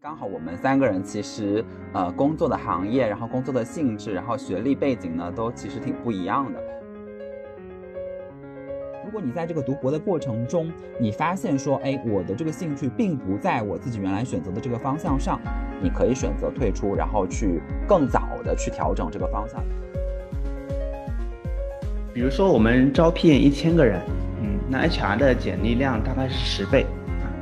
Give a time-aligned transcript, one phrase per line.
[0.00, 6.60] 刚好我们三个人其实呃工作的行业，然后工作的性质，然后学历背景呢，都其实挺不一样的。
[9.04, 15.40] 如果你在这个读博的过程中，你发现说，哎，我的这个兴趣并不在我自己原来选择的这个方向上，
[15.82, 19.60] 你可以选择退出，然后去更早的去调整这个方向。
[22.14, 24.00] 比如说我们招聘一千个人，
[24.42, 26.86] 嗯，那 HR 的简历量大概是十倍，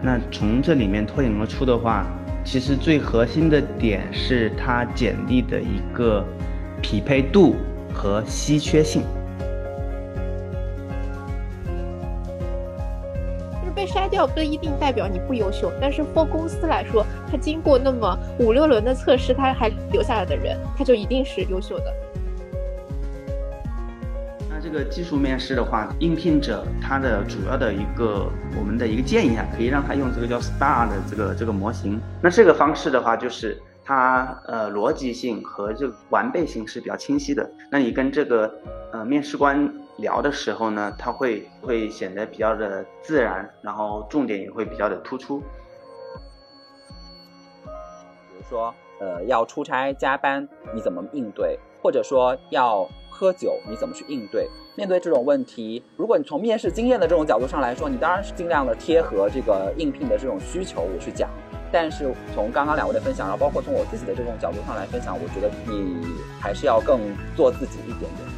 [0.03, 2.07] 那从这里面脱颖而出的话，
[2.47, 6.25] 其实最核心的点是它简历的一个
[6.81, 7.57] 匹配度
[7.93, 9.03] 和稀缺性。
[13.51, 21.93] 就是被筛掉不一定代表你不优秀，但是 for 公司来说，他经过那么五六轮的测试，他还留下来的人，他就一定是优秀的。
[24.77, 32.01] 个技术面试的话，应聘者他的主要的一个我们的一个建议啊，可以让他用这个叫 STAR 的这个这个模型。
[32.23, 37.51] 那这个方式的话，就是它呃逻辑性和这个完备性是比较清晰的。
[37.71, 38.55] 那你跟这个
[38.93, 39.73] 呃面试官。
[39.99, 45.41] 聊的时候呢，他会会显得比较的自然，然后重点也会比较的突出。
[47.65, 51.59] 比如说，呃，要出差加班，你怎么应对？
[51.83, 52.87] 或者说要
[53.17, 54.47] 喝酒，你怎么去应对？
[54.75, 61.31] 面对这种问题，如果你从面试经验的这种角度上来说，你当然是尽量的贴合这个应聘的这种需求我去讲。
[61.73, 66.07] 但是从刚刚两位的分享，然后包括从我自己的这种角度上来分享，我觉得你
[66.39, 67.01] 还是要更
[67.35, 68.36] 做自己一点点。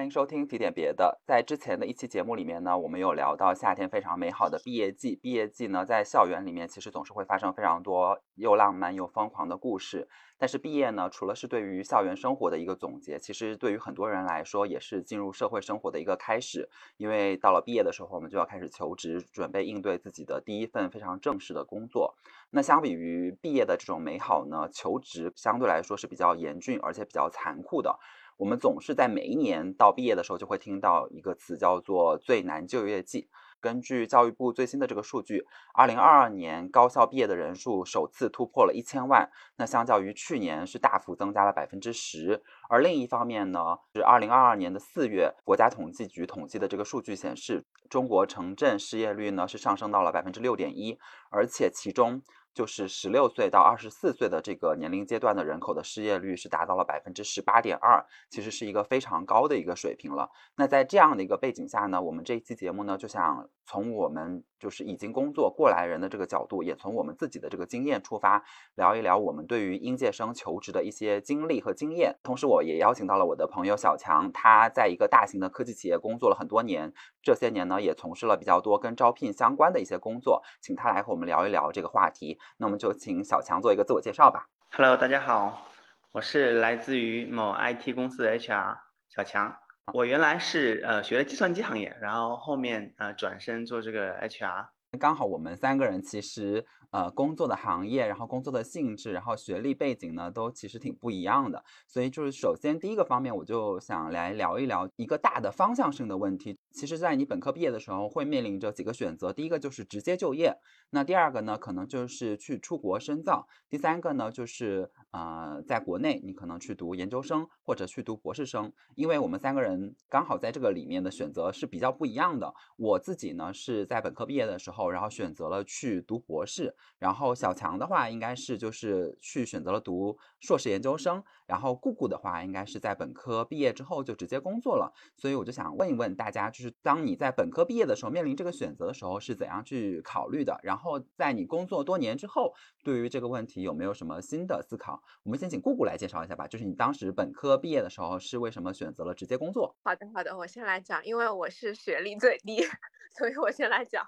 [0.00, 1.20] 欢迎收听提点别的。
[1.26, 5.14] 在之前的一期节目里面呢，我们有聊到夏天非常美好的毕业季。
[5.14, 10.08] 毕业季呢，在校园里面其实总是会发生非常多又浪漫又疯狂的故事。
[10.38, 16.70] 但是毕业呢，除了是对于校园生活的一个总结，其实对于很多人来说也是进入社会生活的一个开始。
[16.96, 22.14] 因为到了毕业的时候，我们就要开始求职，准备应对自己的第一份非常正式的工作。
[22.48, 27.98] 那相比于毕业的这种美好呢，求职相对来说是比较严峻而且比较残酷的。
[28.40, 33.28] 我们总是在每一年到毕业的时候，就会听到一个词叫做“最难就业季”。
[33.60, 39.28] 根据教育部最新的这个数据，二零二二年高校毕业的人数首次突破了一千万，
[39.58, 42.42] 那相较于去年是大幅增加了百分之十。
[42.70, 50.98] 而另一方面呢，是二零二二年的四月，国家统计局统计的这个数据显示，中国城镇失业率呢是上升到了百分之六点一，
[51.30, 52.22] 而且其中。
[52.52, 60.30] 就是十六岁到二十四岁的这个年龄阶段的人口的失业率是达到了百分之十八点二，其实是一个非常高的一个水平了。
[60.56, 68.44] 那在这样的一个背景下呢，我们这一期节目呢就想从我们就是已经工作过来人的这个角度，也从我们自己的这个经验出发，
[68.74, 72.18] 聊一聊我们对于应届生求职的一些经历和经验。
[72.22, 82.38] 同时，我也邀请到了我的朋友小强，他在一个大型的科技企业工作了很多年，这些年呢也从事了比较多跟招聘相关的一些工作，请他来和我们聊一聊这个话题。
[82.56, 84.46] 那我们就请小强做一个自我介绍吧。
[84.72, 85.66] Hello，大家好，
[86.12, 88.76] 我是来自于某 IT 公司的 HR
[89.08, 89.56] 小强。
[89.92, 94.68] 我原来是呃学了计算机行业，然后后面呃转身做这个 HR。
[94.98, 101.64] 刚好我们三个人其实呃工作的行业，然后工作的性质，然后学历背景呢，都其实挺不一样的。
[101.86, 106.58] 所以就是首先第一个方面，我就想来聊一聊一个大的方向性的问题。
[106.72, 109.32] 其实，在你本科毕业的时候，会面临着几个选择。
[109.32, 110.56] 第一个就是直接就业，
[110.90, 113.46] 那第二个呢，可能就是去出国深造。
[113.68, 118.72] 第三个呢，就是呃在国内你可能去读研究生或者去读博士生。
[118.96, 122.52] 因为我们三个人刚好在这个里面的选择是比较不一样的。
[122.76, 124.80] 我自己呢是在本科毕业的时候。
[124.90, 134.92] 然后选择了去读博士，然后小强的话应该是就是去选择了读硕士研究生，然后姑姑的话应该是在本科毕业之后就直接工作了。
[135.16, 140.58] 所以我就想问一问大家，就是当你在本科毕业的时候面临这个选择的时候是怎样去考虑的？
[140.62, 142.52] 然后在你工作多年之后，
[142.84, 145.02] 对于这个问题有没有什么新的思考？
[145.22, 146.46] 我们先请姑姑来介绍一下吧。
[146.46, 149.74] 就是你当时本科毕业的时候是为什么选择了直接工作？
[149.82, 152.62] 好的，好的，我先来讲，因为我是学历最低，
[153.16, 154.06] 所以我先来讲。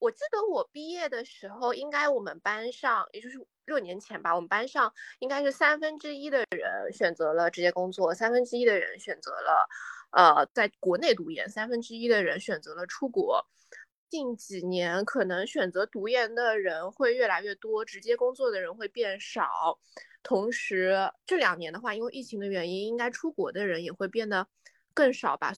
[0.00, 9.68] 我记得我毕业的时候，应该我们班上，也就是六年前吧，我们班上应该是三分之一的人选择了直接工作，三分之一的人选择了，
[10.12, 13.44] 呃，在国内读研，三分之一的人选择了出国。
[14.08, 19.80] 近几年可能选择读研的人会越来越多，直接工作的人会变少。
[20.22, 24.46] 同时这两年的话，因为疫情的原因，应该出国的人也会变得
[24.94, 25.52] 更少吧。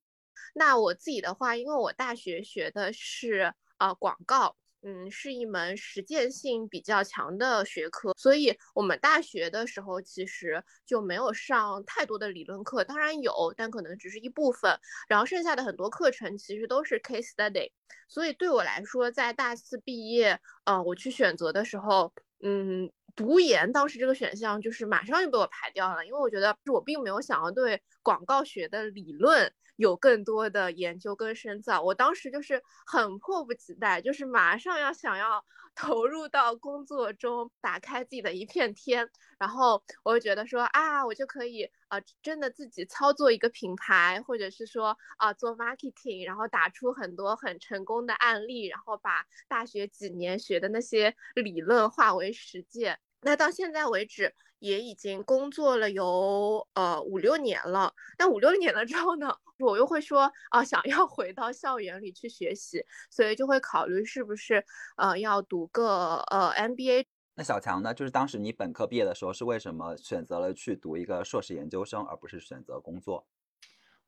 [0.55, 3.53] 那我自己的话，因为我大学学的是。
[3.81, 14.79] 啊，广告，嗯，是一门实践性比较强的学科，所以我们大学的时候其实就没有上太多的理论课，当然有，但可能只是一部分。
[15.09, 17.73] 然后剩下的很多课程其实都是 case study，
[18.07, 22.13] 所以对我来说，在大四毕业，呃，我去选择的时候，
[22.43, 22.93] 嗯。
[23.17, 31.81] 读研当时这个选项就是马上就被我排掉了，因为我觉得我并没有想要对广告学的理论有更多的研究跟深造。
[31.81, 35.43] 我当时就是很迫不及待，就是马上要想要
[35.75, 39.09] 投入到工作中，打开自己的一片天。
[39.39, 53.01] 然后我就觉得说啊，我就可以呃真的自己操作一个品牌，或者是说啊做 marketing，然后打出很多很成功的案例，然后把大学几年学的那些理论化为实践。
[53.23, 57.93] 那到现在为止，也已经工作了有呃五六年了。
[58.17, 64.65] 但五六年了之后呢，我又会说啊，想要回到校园里去学习，所以就会考虑是不是
[64.97, 67.05] 呃要读个呃 MBA。
[67.35, 73.27] 那小强呢，就是当时你本科毕业的时候，是为什么选择了去读一个硕士研究生，而不是选择工作？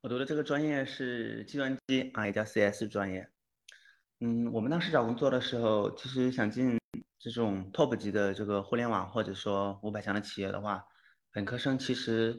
[0.01, 3.29] 我读的这个专业是计算机啊，也叫 CS 专业。
[4.19, 6.77] 嗯，我们当时找工作的时候，其实想进。
[7.19, 10.85] 这种 top 级的这个互联网或者说五百强的企业的话，
[11.31, 12.37] 本科生其实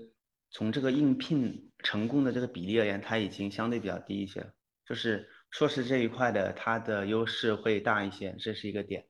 [0.50, 4.52] 从这个应聘成功的这个比例而言，它已经相对比较低一些。
[4.86, 9.06] 就是硕士这一块的，它的优势会大一些，这是一个点。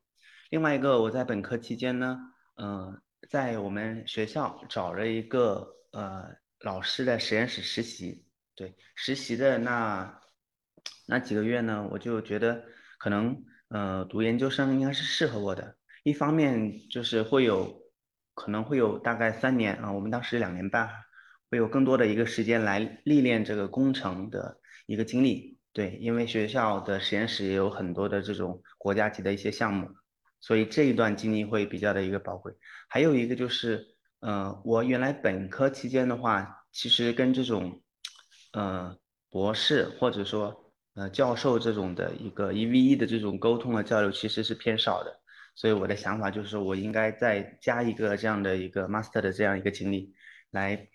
[0.51, 2.19] 另外一个，我在本科期间呢，
[2.57, 6.31] 嗯，在我们学校找了一个呃
[6.61, 8.25] 老师的实验室实习。
[8.55, 10.21] 对，实习的那
[11.07, 12.65] 那几个月呢，我就觉得
[12.99, 13.45] 可能。
[13.69, 15.77] 呃，读研究生应该是适合我的。
[16.05, 17.83] 一方面就是会有，
[18.35, 20.89] 可能会有大概三年啊，我们当时两年半，
[21.51, 25.59] 会有更多的一个时间来历练这个工程的一个经历。
[25.73, 29.89] 对，因为学校的实验室也有很多的这种国家级的一些项目，
[30.41, 32.53] 所以这一段经历会比较的一个宝贵。
[32.89, 33.85] 还有一个就是，
[34.21, 37.83] 呃，我原来本科期间的话，其实跟这种，
[38.53, 38.97] 呃，
[39.31, 40.64] 博士或者说。
[40.95, 45.21] 呃，教授这种的一个一 v 一的这种沟通和交流其实是偏少的，
[45.57, 50.15] 所以我的想法就是，我应该再加一个这样的一个 master 的这样一个经历，
[50.53, 50.89] 来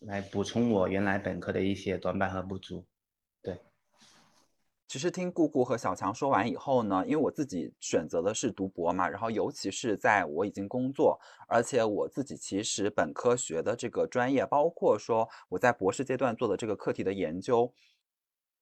[0.00, 2.86] 来补充我原来本科的一些短板和不足。
[3.42, 3.58] 对，
[4.86, 11.18] 其实听姑姑和小强说完以后呢，因为我自己选择的是读博嘛，然后尤其是在我已经工作，
[11.48, 17.72] 而且我自己其实本科学的这个专业，包括说我在博士阶段做的这个课题的研究。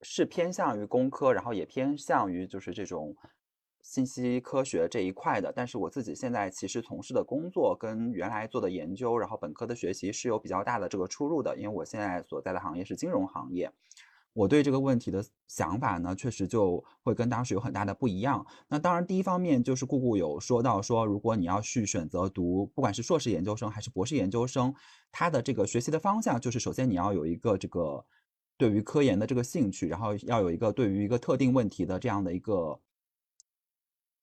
[0.02, 3.16] 是偏向于工科，然后也偏向于就是这种
[3.82, 5.52] 信息科学这一块的。
[5.54, 11.56] 但是我自己现在其实从事的工作跟原来做的研究，然后本科的学习是有比较大的这个出入的。
[11.56, 13.72] 因为我现在所在的行业是金融行业，
[14.32, 18.44] 我对这个问题的想法呢，确实就会跟当时有很大的不一样。
[18.68, 24.74] 那当然，第一方面就是姑姑有说到说，如果你要去选择读，不管是硕士研究生还是博士研究生，
[25.10, 28.04] 它的这个学习的方向就是首先你要有一个这个。
[28.56, 32.80] 对于科研的这个兴趣，然后要有一个对于一个特定问题的这样的一个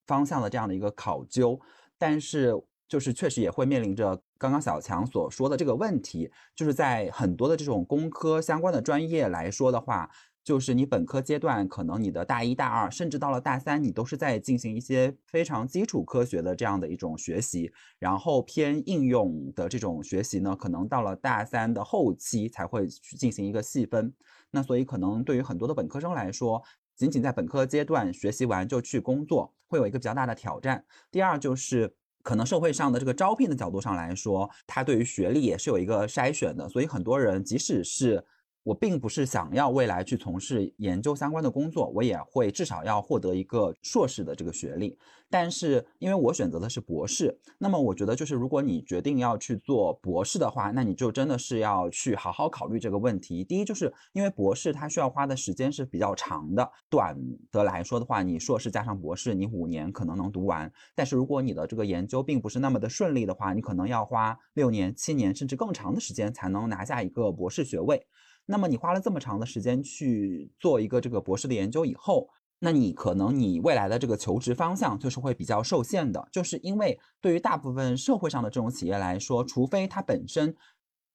[0.06, 1.60] 方向的这样的一个考究，
[1.98, 2.54] 但是
[2.88, 10.10] 就是确实也会面临着刚刚小强所说的这个问题，就是在很多的这种工科相关的专业来说的话。
[10.44, 24.14] 就是你本科阶段，可能你的大一、大二，甚至到了大三，你都是在进行一些非常基础科学的这样的一种学习，然后偏应用的这种学习呢，可能到了大三的后期才会去进行一个细分。
[24.52, 26.62] 那所以可能对于很多的本科生来说，
[26.94, 30.84] 仅仅在本科阶段学习完就去工作，会有一个比较大的挑战。
[31.10, 38.26] 第二就是可能社会上的这个招聘的角度上来说，它对于学历也是有一个筛选的，所以很多人即使是。
[38.64, 44.98] 我并不是想要未来去从事研究相关的工作，我也会至少要获得一个硕士的这个学历。
[45.30, 53.44] 但是因为我选择的是博士，那么我觉得就是如果你决定要去做博士的话，那你就真的是要去好好考虑这个问题。
[53.44, 57.18] 第一，就是因为博士他需要花的时间是比较长的，短
[57.52, 60.72] 的来说的话，你硕士加上博士，你五年可能能读完。
[60.94, 68.06] 但是如果你的这个研究并不是那么的顺利的话，你可能要花六年、七年甚至更长的时间才能拿下一个博士学位。
[68.46, 72.28] 那么你花了这么长的时间去做一个这个博士的研究以后，
[72.60, 80.54] 那你可能你未来的这个求职方向就是会比较受限的，就是因为对于大部分社会上的这种企业来说，除非它本身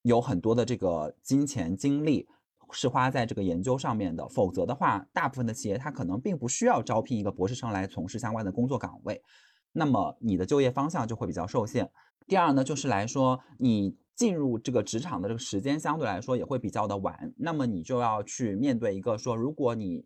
[0.03, 2.27] 有很多的这个金钱精力
[2.73, 9.23] 是花在这个研究上面的，否则的话，大部分的企业它可能并不需要招聘一个博士生来从事相关的工作岗位，
[9.73, 11.91] 那么你的就业方向就会比较受限。
[12.27, 13.99] 第二呢，就是来说你。
[14.19, 20.05] 进入这个职场的这个时间相对来说也会比较的晚，那么你就要去面对一个说，如果你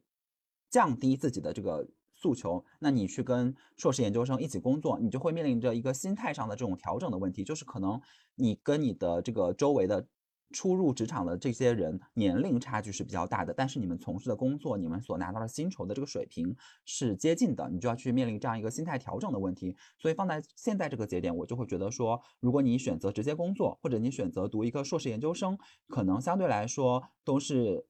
[0.71, 8.00] 降低自己的这个诉求，那你去跟硕士研究生一起工作，你就会面临着一个心态上的这种调整的问题，就是可能
[8.35, 10.07] 你跟你的这个周围的。
[10.52, 16.54] 初入职场的这些人年龄差距是比较大的，但是你们从事的工作，你们所拿到的薪酬的这个水平
[16.85, 19.75] 是接近的，你就要去面临这样一个心态调整的问题。
[19.99, 27.87] 所以放在现在这个节点，我就会觉得说，如果你选择直接工作，或者你选择读一个硕士研究生，可能相对来说都是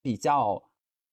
[0.00, 0.69] 比较。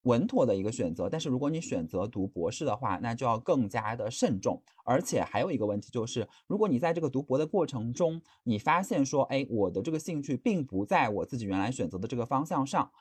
[0.07, 4.63] 稳妥的一个选择，但是如果你选择读博士的话，那就要更加的慎重。
[4.85, 12.91] 而且还有一个问题就是，如果你在这个读博的过程中，你发现说，哎，我的这个兴趣并不在我自己原来选择的这个方向上，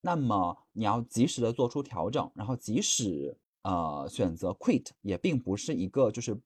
[0.00, 6.38] 那么你要及时的做出调整，然后即使呃选择 quit 也并不是一个就是。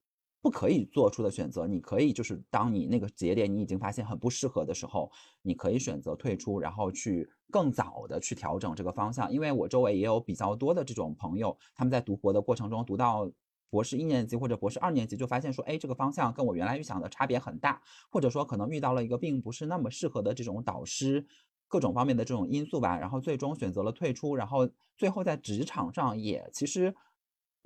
[0.43, 5.11] 不可以做出的选择，你可以就是当你那个节点你已经发现很不适合的时候，
[5.43, 9.31] 你可以选择退出，然后去更早的去调整这个方向。
[9.31, 13.31] 因为我周围也有比较多的这种朋友，他们在读博的过程中，读到
[13.69, 21.27] 博士一年级或者博士二年级，就发现说，哎，这个方向跟我原来预想的差别很大，或者说可能遇到了一个并不是那么适合的这种导师，
[21.69, 24.67] 各种方面的这种因素吧，然后最终选择了退出，然后
[24.97, 26.95] 最后在职场上也其实。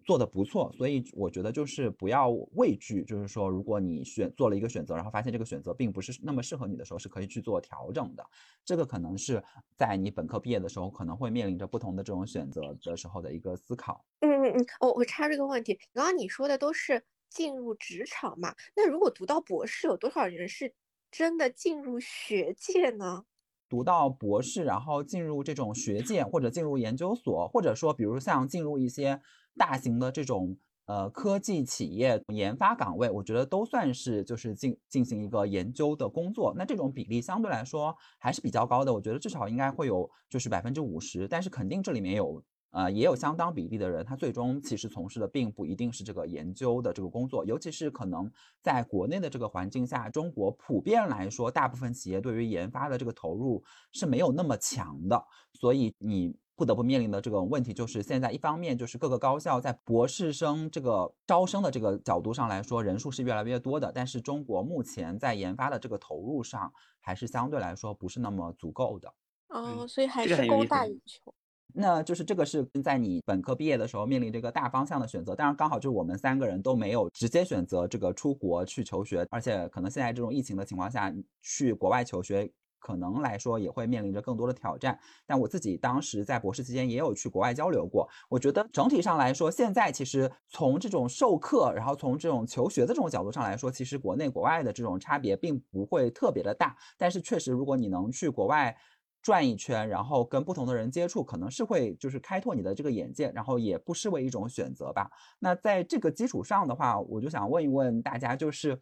[0.05, 8.23] 做的不错，所以我觉得就是不要畏惧，就是说，如果你选做了一个选择，然后发现这个选择并不是那么适合你的时候，是可以去做调整的。
[8.65, 9.43] 这个可能是
[9.77, 14.05] 在你本科毕业的时候可能会面临着不同的这种选择的时候的一个思考。
[14.21, 18.55] 嗯嗯嗯，哦，我插这个问题，刚刚你说的都是进入职场嘛？
[18.77, 20.75] 那如果读到博士，有多少人是
[21.11, 23.25] 真的进入学界呢？
[23.71, 29.23] 读到博士，然后进入这种学界，或者进入研究所，或者说，比如像进入一些。
[29.57, 30.57] 大型的这种
[30.87, 36.53] 呃科技企业研发岗位，我觉得都算是就是进进行一个研究的工作。
[36.57, 41.27] 那这种比例相对来说还是比较高的，我觉得至少应该会有就是百分之五十。
[41.29, 47.45] 但是肯定这里面有呃也有相当比例的人，他最终其实从事的并不一定是这个研究的这个工作。
[47.47, 48.31] 尤其是可能
[48.61, 56.37] 在国内的这个环境下，中国普遍来说，大部分企业对于研发的这个投入是没有那么强的，所以你。
[56.57, 69.13] 不得不面临的这个问题就是，现在一方面就是各个高校在博士生这个招生的这个角度上来说，人数是越来越多的，但是中国目前在研发的这个投入上，还是相对来说不是那么足够的。
[69.49, 71.35] 哦，所以还是供大于求。
[71.77, 82.49] 那就是这个是在你本科毕业的时候面临这个大方向的选择，当然刚好就是我们三个人都没有直接选择这个出国去求学，而且可能现在这种疫情的情况下去国外求学。
[82.85, 88.07] 可能来说也会面临着更多的挑战，但我自己当时在博士期间也有去国外交流过。
[88.29, 96.77] 我觉得整体上来说，现在其实从这种授课，然后从这种求学的这种角度上来说，其实国内国外的这种差别并不会特别的大。
[96.99, 98.77] 但是确实，如果你能去国外
[99.23, 105.11] 转一圈，然后跟不同的人接触，可能是会就是开拓你的这个眼界，然后也不失为一种选择吧。
[105.39, 108.79] 那在这个基础上的话，我就想问一问大家，就是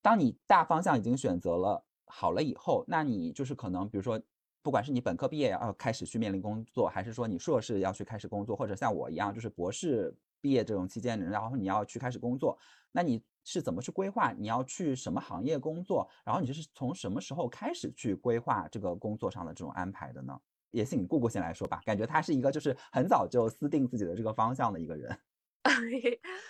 [0.00, 1.84] 当你大方向已经选择了。
[2.10, 4.20] 好了以后，那你就是可能，比如说，
[4.62, 12.58] 不管是你本科毕业要开始去面临工作，还是说你硕士要去开始工作，或者像我一样，就是博士毕业这种期间，然后你要去开始工作，
[12.92, 14.32] 那你是怎么去规划？
[14.32, 16.08] 你要去什么行业工作？
[16.24, 20.38] 然后你是从什么时候开始去规划这个工作上的这种安排的呢？
[20.72, 25.18] 也请顾顾先来说吧，感觉他是一个就是很早就私定自己的这个方向的一个人。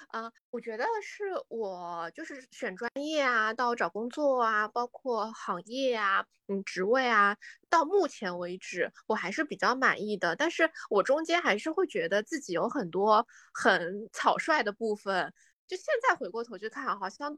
[0.09, 7.37] 啊，我觉得是我就是选专业啊，到找工作啊，包括行业啊，嗯，职位啊，
[7.69, 10.37] 到目前为止我还是比较满意的。
[10.37, 15.33] 但是我中间还是会觉得自己有很多很草率的部分，
[15.67, 17.37] 就现在回过头去看，好像。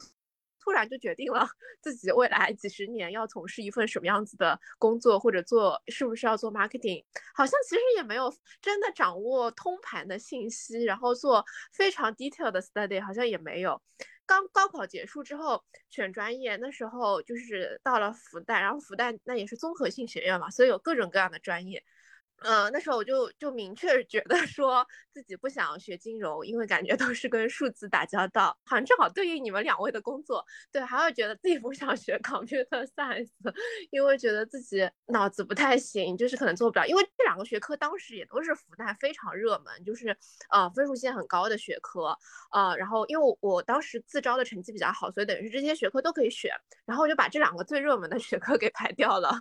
[0.62, 1.48] 突然就决定了
[1.80, 7.04] 自己未来几十年要从事一份什么样子的工作，或者做是不是要做 marketing，
[7.34, 13.82] 好像其实也没有真的掌握通盘的信息，然后做非常 detail 的 study，好像也没有。
[14.24, 21.82] 刚高考结束之后选专业，那时候就是到了复旦，然后复旦那也是综合性学院嘛，所以有各种各样的专业。
[22.44, 30.44] 嗯，那时候我就就明确觉得 说自己不想学金融，因为感觉都是跟数字打交道，好像正好对应你们两位的工作。
[30.70, 33.30] 对，还会觉得自己不想学 computer science，
[33.90, 36.86] 因为觉得自己脑子不太行，就是可能做不了。
[36.86, 40.16] 因为这两个学科当时也都是复旦非常热门，就是
[40.50, 42.16] 呃分数线很高的学科。
[42.52, 46.52] 呃，然后因为我我当时自招的成绩比较好，所以等于是这些学科都可以选。
[46.84, 49.32] 然后我就把这两个最热门的学科给排掉了。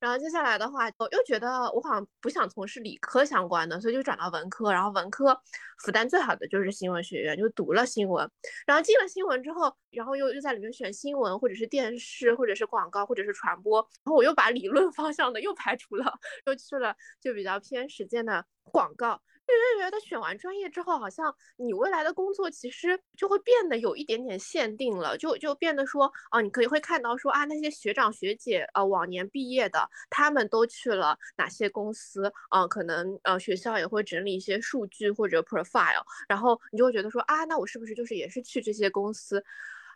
[0.00, 4.72] 然后接下来的话，我又觉得我好像不想从事理科相关的，所以就转到文科。
[4.72, 5.38] 然后文科，
[5.78, 8.28] 复旦最好的就是新闻学院，就读了新闻。
[8.66, 13.80] 然后进了新闻之后，然后又又在里面选新闻，或者是电视，或者是广告，或者是传播。
[14.02, 16.12] 然后我又把理论 方向的又排除了，
[16.46, 19.20] 又去了就比较偏实践的广告。
[19.50, 39.42] 就觉得选完专业之后，好像你未来的工作其实就会变得有一点点限定了，就就变得说，啊，你可以会看到说啊，那些学长学姐，呃，往年毕业的，他们都去了哪些公司，啊，可能呃学校也会整理一些数据或者 profile，然后你就会觉得说啊，那我是不是就是也是去这些公司，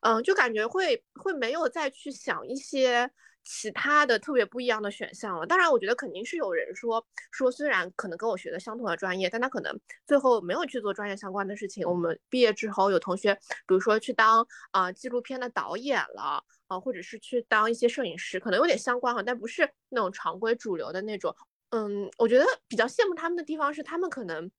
[0.02, 3.11] 嗯，就感觉会会没有再去想一些。
[3.45, 11.87] 其他的特别不一样的选项了，当然，我觉得肯定是有人说说，虽然可能跟我学的相同的专业，但他可能最后没有去做专业相关的事情。
[11.87, 13.35] 我们毕业之后，有同学，
[13.67, 21.35] 比如说去当啊纪录片的导演了，啊，或者是去当一些摄影师，可能有点相关哈，但不是那种常规主流的那种。
[21.71, 24.51] 嗯，我觉得比较羡慕他们的地方是，他们可能。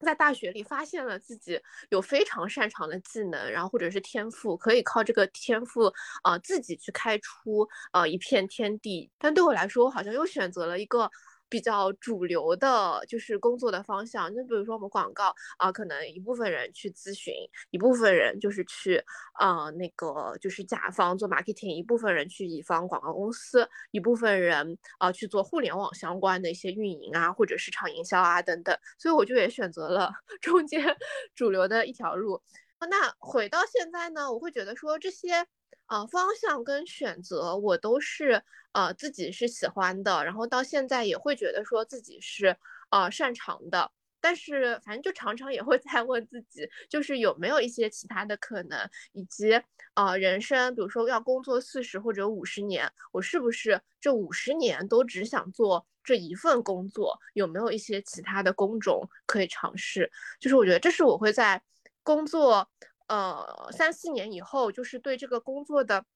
[0.00, 5.92] 在大学里发现了自己有非常擅长的技能，然后或者是天赋，可以靠这个天赋
[6.22, 9.10] 啊自己去开出呃一片天地。
[9.18, 11.10] 但对我来说，我好像又选择了一个。
[11.50, 17.34] 比较主流的就是工作的方向，就比如说我们广告啊，可能一部分人去咨询，
[17.70, 19.02] 一部分人就是去
[19.32, 30.80] 啊那个就是甲方做 marketing，一部分人去乙方广告公司，一部分人啊去做互联网相关的一些运营啊或者市场营销啊等等，所以我就也选择了 中间
[31.34, 32.40] 主流的一条路。
[32.88, 35.46] 那回到现在呢，我会觉得说这些。
[35.90, 42.56] 啊，方向跟选择我都是呃自己是喜欢的，然后到现在也会觉得说自己是
[42.90, 49.60] 呃擅长的，但是反正就常常也会在问自己，就是有没有一些其他的可能，以及
[49.94, 57.18] 呃人生，比如说要工作四十或者五十年，我是不是这五十年都只想做这一份工作？
[57.34, 60.08] 有没有一些其他的工种可以尝试？
[60.38, 61.60] 就是我觉得这是我会在
[62.04, 62.70] 工作。
[63.10, 66.06] 呃，三四年以后，就是对这个工作的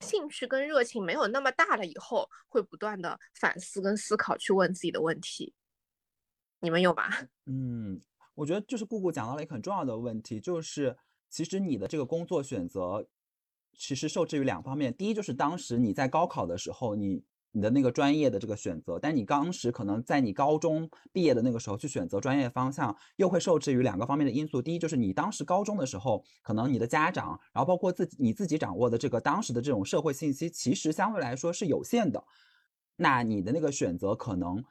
[0.00, 5.54] 兴趣跟热情没有那么大了，以后会不断的反思跟思考，去问自己的问题。
[6.60, 7.04] 你们有吗？
[7.46, 8.00] 嗯，
[8.34, 10.96] 我觉得就是姑姑讲到了一个很重要的问题，就是
[11.28, 13.06] 其实你的这个工作选择，
[13.74, 14.96] 其实受制于两方面。
[14.96, 17.22] 第一，就是当时你在高考的时候，你。
[17.52, 24.60] 你的那个专业的这个选择，但你当时可能在你高中毕业的那个时候去选择专业方向，又会受制于两个方面的因素。
[24.60, 32.24] 第一，就是你当时高中的时候，可能你的家长，然后包括自己你自己掌握的这个当时的这种社会信息，其实相对来说是有限的。
[32.96, 34.64] 那你的那个选择可能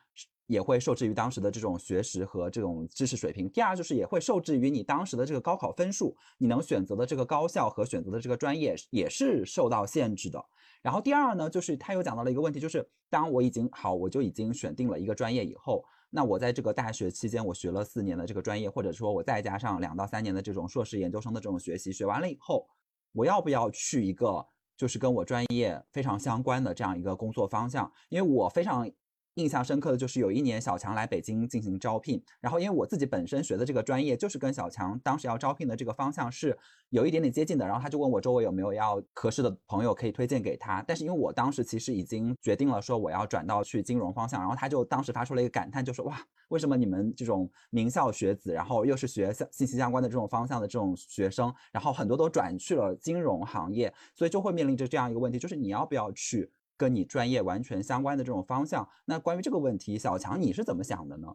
[0.47, 3.49] 也会受制于当时的这种学识和这种知识水平。
[3.49, 10.43] 第二，就是也会受制于你当时的这个高考分数，你能选择的这个高校和选择的这个专业也是受到限制的。
[10.81, 22.65] 然后第二呢，就是他又讲到了一个问题，就是当我已经好，我就已经选定了一个专业以后，那我在这个大学期间，我学了四年的这个专业，或者说我再加上两到三年的这种硕士研究生的这种学习，学完了以后，
[23.11, 27.91] 我要不要去一个就是跟我专业非常相关的这样一个工作方向？
[28.07, 28.89] 因为我非常。
[29.37, 36.57] 印象深刻的就是有一年小强来北京进行招聘，然后因为我自己本身学的这个专业就是跟小强当时要招聘的这个方向是
[36.89, 46.19] 有一点点接近的，然后他就问我周围有没有要合适的朋友可以推荐给他，但是因为我当时其实已经决定了说我要转到去金融方向，然后他就当时发出了一个感叹，就说哇，
[46.49, 56.49] 为什么你们这种名校学子，然后又是学校信息相关的这种方向的这种学生，然后很多都转去了金融行业，所以就会面临着这样一个问题，就是你要不要去？
[56.77, 61.27] 跟你专业完全相关的这种方向，那关于这个问题，小强你是怎么想的呢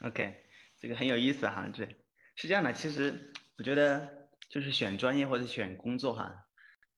[0.00, 0.34] ？OK，
[0.78, 1.86] 这个很有意思哈，这
[2.34, 6.34] 是这样的，其实我觉得就是选专业或者选工作哈，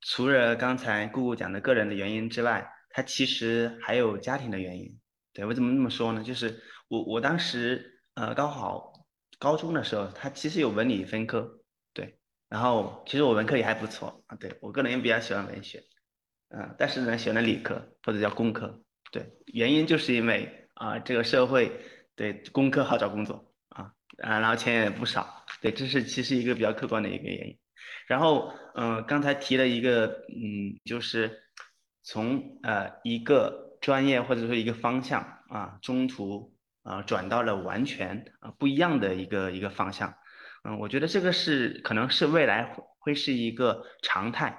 [0.01, 4.99] 除了刚才姑姑讲的个人的原因之外，它其实还有家庭的原因。
[5.33, 6.23] 对我怎么那么说呢？
[6.23, 8.93] 就是我我当时呃刚好
[9.39, 11.61] 高中的时候，它其实有文理分科，
[11.93, 12.19] 对，
[12.49, 15.83] 然后其实我文科也还不错啊，对我个人也比较喜欢文学。
[16.57, 21.73] 嗯，但是呢，选了理科或者叫工科，对，原因就是因为啊，这个社会
[22.15, 27.59] 对工科好找工作啊，啊，然后钱也不少，对，这是其实一个比较客观的一个原因。
[28.07, 31.43] 然后，嗯，刚才提了一个，嗯，就是
[32.05, 40.15] 从呃一个专业或者说一个方向啊，中途啊转到了完全啊不一样的一个一个方向，
[40.63, 44.57] 嗯，我觉得这个是可能是未来会是一个常态，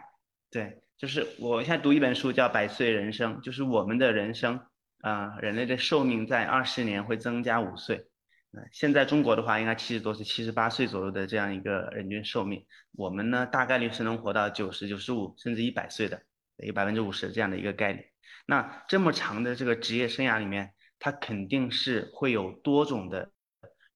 [0.52, 0.82] 对。
[0.98, 4.60] 就是我现在读一本书叫《百岁人生》，就是我们的人生
[5.02, 8.08] 啊，人类的寿命在二十年会增加五岁。
[8.50, 12.66] 那现在中国的话，应该七十多岁、七十八岁左右的这样一个人均寿命。
[12.94, 16.22] 我们呢，大概率是能活到九十九十五，甚至一百岁的，
[16.58, 18.06] 有百分之五十这样的一个概率。
[18.46, 23.32] 那这么长的这个职业生涯里面，它肯定是会有多种的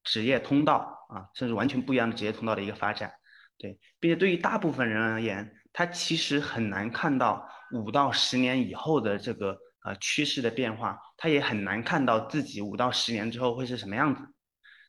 [0.03, 3.13] 职业通道啊，甚至完全不一样的职业通道的一个发展。
[3.57, 5.55] 对，并且对于大部分人而言。
[5.73, 14.21] 他其实很难看到五到十年以后的这个呃趋势的变化，他也很难看到自己五到十年之后会是什么样子。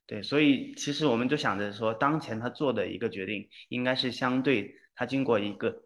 [0.06, 5.84] 对，所以其实我们就想着说，当前他做的一个决定，应该是相对他经过一个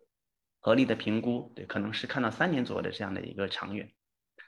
[0.60, 3.86] 合理的评估，对，可能是看到三年左右的这样的一个长远，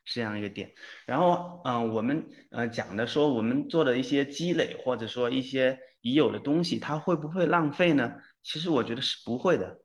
[0.07, 0.73] 是这样一个点。
[1.05, 8.15] 然后，嗯，我们呃讲的说，我们做的一些积累，或者说一些已有的东西，它会不会浪费呢？
[8.43, 9.79] 其实我觉得是不会的，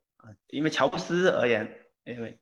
[0.48, 1.68] 因为乔布斯而言，
[2.04, 2.40] 因为，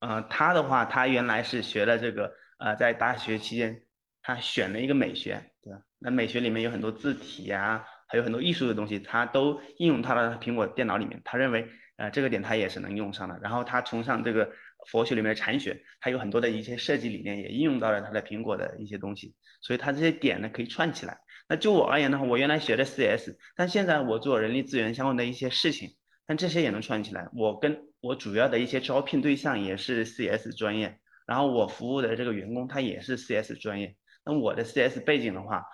[0.00, 3.82] 呃，他的话，他原来是学了这个，呃，在大学期间，
[4.22, 5.50] 他选了一个美学。
[5.62, 5.80] 对吧？
[6.00, 11.22] 那美学里面有很多字体呀，还有很多艺术的东西，他都应用到了苹果电脑里面。
[11.24, 13.38] 他认为，呃，这个点他也是能用上的。
[13.40, 14.50] 然后他崇尚这个
[14.88, 19.36] 佛学里面的禅学，他有很多的一些设计理念也应用到了他的苹果的一些东西。
[19.60, 21.16] 所以他这些点呢可以串起来。
[21.48, 25.90] 那就我而言的话，我原来学的 CS，但现在我做人力资源相关的一些事情，
[26.26, 27.28] 但这些也能串起来。
[27.34, 33.96] 我跟我主要的一些招聘对象也是 CS 专业，然后我服务的这个员工他也是 CS 专业。
[34.24, 35.64] 那我的 CS 背景的话，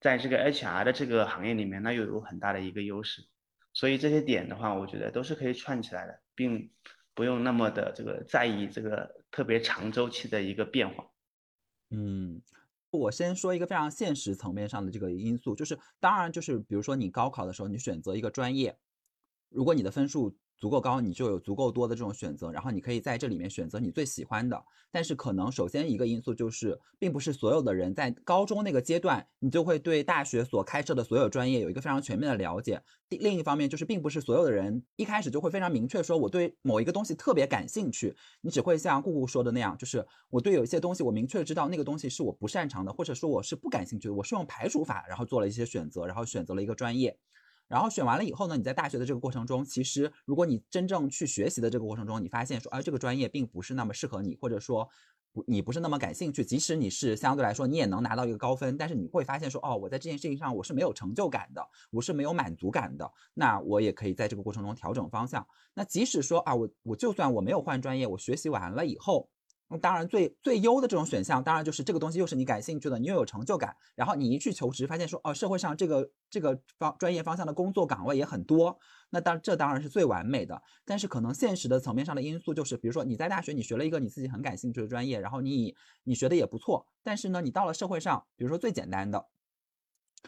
[0.00, 3.22] 在这个 HR 的这个行业里面，那又有很大的一个优势，
[3.72, 6.70] 所以这些点的话，我觉得都是可以串起来的，并
[7.14, 11.06] 不用那么的这个在意这个特别长周期的一个变化。
[11.90, 12.42] 嗯，
[12.90, 18.76] 我先说一个非常现实层面上的这个因素，就是当然就是比如说你高考的时候，你选择一个专业，
[19.48, 20.36] 如果你的分数。
[20.58, 24.64] 足够高，你就有足够多的这种选择，然后你可以在这里面选择你最喜欢的。
[24.90, 32.82] 但是可能首先一个因素就是，并不是所有的人在高中那个阶段，你就会对大学所开设的所有专业有一个非常全面的了解。
[33.10, 38.16] 另一方面就是，并不是所有的人一开始就会非常明确说我对某一个东西特别感兴趣。
[38.40, 47.18] 你只会像顾顾说的那样，就是我对有一些东西我明确知道那个东西是我不擅长的，或者说我是不感兴趣的，我是用排除法，然后做了一些选择，然后选择了一个专业。
[47.68, 54.88] 然后选完了以后呢，你在大学的这个过程中，其实如果你真正去学习的这个过程中，你发现说，哎，这个专业并不是那么适合你，或者说
[55.32, 56.44] 不，你不是那么感兴趣。
[56.44, 63.10] 即使你是相对来说你也能拿到一个高分，但是你会发现说，哦，我在这件事情上我是没有成就感的，我是没有满足感的。
[63.34, 65.46] 那我也可以在这个过程中调整方向。
[65.74, 69.28] 那即使说啊，我我就算我没有换专业，我学习完了以后。
[69.68, 78.78] 那当然，最最优的这种选项，当然就是这个东西又是你感兴趣的，你又有成就感，然后你一去求职，发现说，哦，社会上这个这个方专业方向的工作岗位也很多，
[79.10, 80.62] 那当这当然是最完美的。
[80.84, 85.74] 但是可能现实的层面上的因素就是，比如说你在大学你学了一个你自己很感兴趣的专业，然后你
[86.04, 89.26] 你学的也不错，但是呢，你到了社会上，比如说最简单的，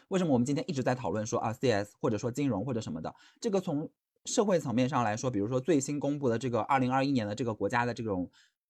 [0.08, 3.88] 为什么我们今天一直在讨论说啊，CS 或者说金融或者什么的，这个从
[4.24, 8.28] 社会层面上来说，比如说最新公布的这个二零二一年的这个国家的这种。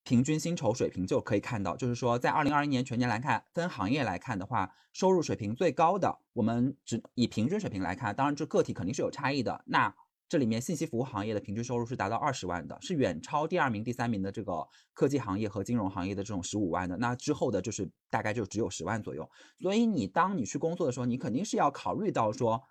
[0.09, 9.63] 平均薪酬水平就可以看到，就是说，在二零二一年全年来看，分行业来看的话，收入水平最高的，我们只以平均水平来看，当然这个体肯定是有差异的。
[9.67, 9.95] 那
[10.27, 16.97] 这里面信息服务行业的平均收入是达到二十万的，是远超第二名、第三名的这个科技行业和金融行业的这种十五万的。
[16.97, 19.31] 那之后的就是大概就只有十万左右。
[19.61, 22.63] 所以你当你去工作的时候，你肯定是要考虑到说。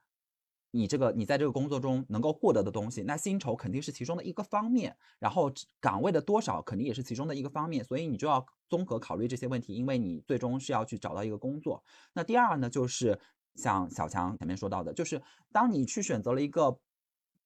[0.77, 11.83] 你这个，你在这个工作中能够获得的东西，那薪酬肯定是其中的一个方面，然后岗位的多少肯定也是其中的一个方面，所以你就要综合考虑这些问题，因为你最终是要去找到一个工作。
[12.13, 13.19] 那第二呢，就是
[13.55, 15.19] 像小强前面说到的，就是
[15.51, 16.79] 当你去选择了一个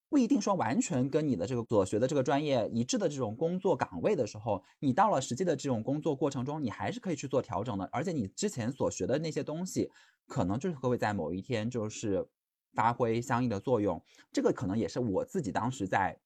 [0.09, 9.89] 不一定说完全跟你的这个所学的这个专业一致的这种工作岗位的时候，你到了实际的这种工作过程中，你还是可以去做调整的，而且你之前所学的那些东西，
[10.27, 12.27] 可能就是会在某一天就是。
[12.73, 16.19] 发挥相应的作用，这个可能也是我自己当时在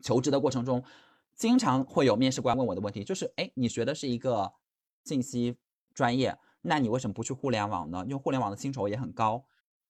[0.00, 0.82] 求职的过程中，
[1.34, 4.52] 经常会有面试官问我的问题，就是，哎，你学的是一个
[5.04, 5.56] 信息
[5.94, 8.02] 专业，那你为什么不去互联网呢？
[8.06, 9.44] 因为互联网的薪酬也很高。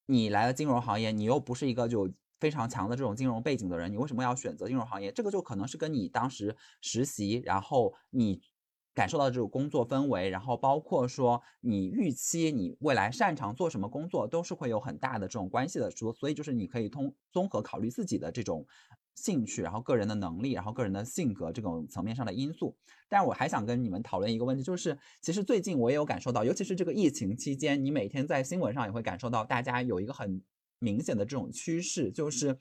[0.07, 5.12] 你来了金融行业，你又不是一个就非常强的这种金融背景的人，你为什么要选择金融行业？
[5.12, 8.42] 这个就可能是跟你当时实习，然后你。
[9.01, 15.91] 感受到这种工作氛围，然后包括说你预期你未来擅长做什么工作，都是会有很大的这种关系的。
[15.91, 18.67] 说，所以就是你可以通综合考虑自己的这种
[19.15, 22.77] 兴趣，然后个人的能力，然后个人的性格这种层面上的因素。
[23.09, 30.43] 但我还想跟你们讨论一个问题，就是其实最近我也有感受到，尤其是这个疫情期间，你每天在新闻上也会感受到大家有一个很
[30.79, 32.59] 明显的这种趋势，就是。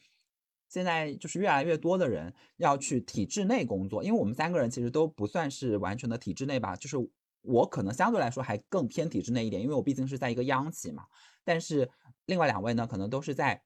[0.69, 6.95] 现在就是越来越多的人要去体制内工作，因为我们三个人其实都不算是完全的体制内吧，就是
[7.41, 11.03] 我可能相对来说还更偏体制内一点，因为我毕竟是在一个央企嘛。
[11.43, 11.89] 但是
[12.27, 13.61] 另外两位呢，可能都是在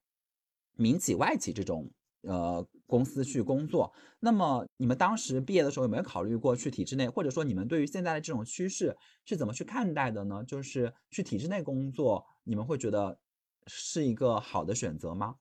[0.76, 3.92] 民企、外企这种呃公司去工作。
[4.20, 10.42] 那么你们当时毕业的时候有没有考虑过去体制内，或者说你们对于现在的这种趋势是怎么去看待的呢？
[10.48, 13.20] 就是去体制内工作，你们会觉得
[13.68, 15.36] 是一个好的选择吗？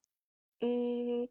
[0.64, 1.28] 嗯，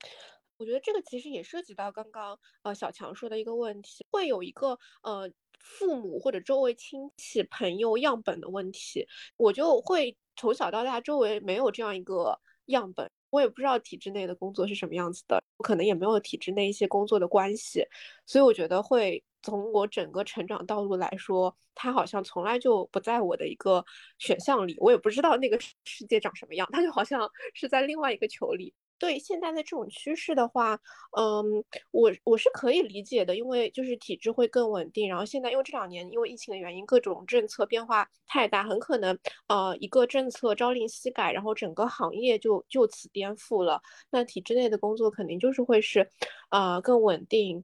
[0.58, 17.86] 我觉得这个其实也涉及到刚刚呃小强说的一个问题，会有一个呃父母或者周围亲戚朋友样本的问题，我就会从小到大周围没有这样一个样本，我也不知道体制内的工作是什么样子的，可能也没有体制内一些工作的关系，
[18.26, 23.86] 所以我觉得会从我整个成长道路来说，它好像从来就不在我的一个
[24.20, 28.74] 选项里，我也不知道那个世界长什么样，它就好像是在另外一个球里。
[29.02, 30.80] 对现在的这种趋势的话，
[31.18, 35.10] 嗯，我我是可以理解的，因为就是体制会更稳定。
[35.10, 43.82] 然后现在因为这两年因为疫情的原因，各种政策变化太大，很可能呃一个政策朝令夕改，然后整个行业就就此颠覆了。
[44.12, 46.08] 那体制内的工作肯定就是会是，
[46.52, 47.64] 呃更稳定。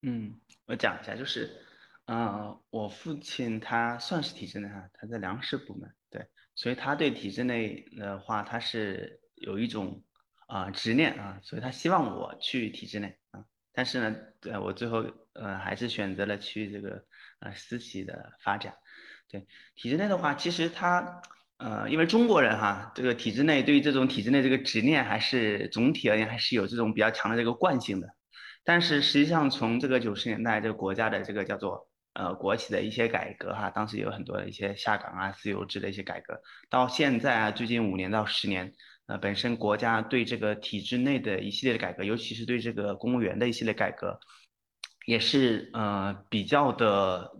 [0.00, 1.54] 嗯，我讲一下，就是，
[2.06, 10.02] 呃，我父亲他算是体制内哈，他在粮食部门，对，所以他对体制内的话，他是有一种。
[10.46, 15.04] 啊，执念啊，所以他希望我去体制内啊，但是呢，对我最后
[15.34, 17.04] 呃还是选择了去这个
[17.40, 18.72] 呃私企的发展。
[19.28, 21.20] 对体制内的话，其实他
[21.56, 28.06] 呃，因为中国人哈，这个体制内对于这种体制内这个执念还是总体而言还是有这种比较强的这个惯性的。
[28.62, 38.72] 但是实际上从这个九十年代这个国家的这个叫做呃国企的一些改革哈，当时有很多的一些下岗啊、自由制的一些改革，到现在啊最近五年到十年。
[39.06, 44.18] 呃，本身国家对这个体制内的一系列的改革，尤其是对这个公务员的一系列改革，
[45.06, 47.30] 也是呃比较的，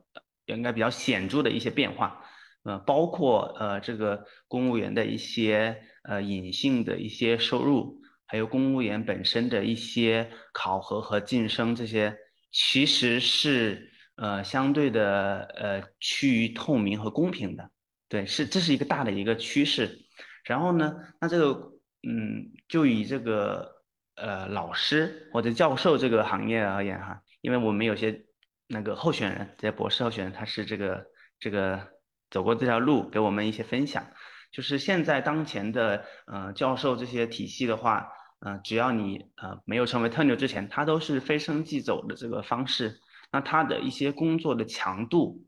[0.47, 2.23] 应该比较显著的一些变化。
[2.63, 12.17] 呃，包括呃这个公务员的一些呃隐性的一些收入，还有公务员本身的一些考核和晋升这些，
[12.53, 17.71] 其实是呃相对的呃趋于透明和公平的。
[18.09, 20.06] 对，是这是一个大的一个趋势。
[20.47, 21.73] 然后呢，那这个，
[22.09, 23.83] 嗯，就以这个
[24.15, 28.25] 呃老师或者教授这个行业而言哈，因为我们有些
[28.69, 31.05] 那个候选人，这些博士候选人，他是这个
[31.41, 31.89] 这个
[32.31, 34.07] 走过这条路，给我们一些分享。
[34.53, 38.09] 就是现在当前的呃教授这些体系的话，
[38.47, 43.01] 嗯，只要你呃没有成为特牛之前，他都是非升即走的这个方式。
[43.33, 45.45] 那他的一些工作的强度。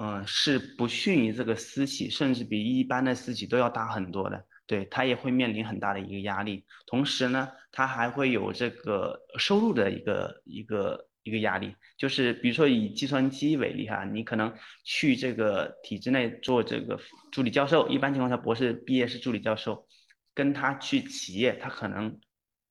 [0.00, 4.44] 嗯，是不逊于这个私企，甚至比一般的私企都要大很多的。
[4.64, 11.74] 对他也会面临很大的一个压力，同时呢，他还会有这个收入的一个一个一个压力。
[11.96, 17.00] 就是比如说以计算机为例哈，你可能去这个体制内做这个
[17.32, 19.86] 助理教授，一般情况下博士毕业是助理教授，
[20.34, 22.20] 跟他去企业，他可能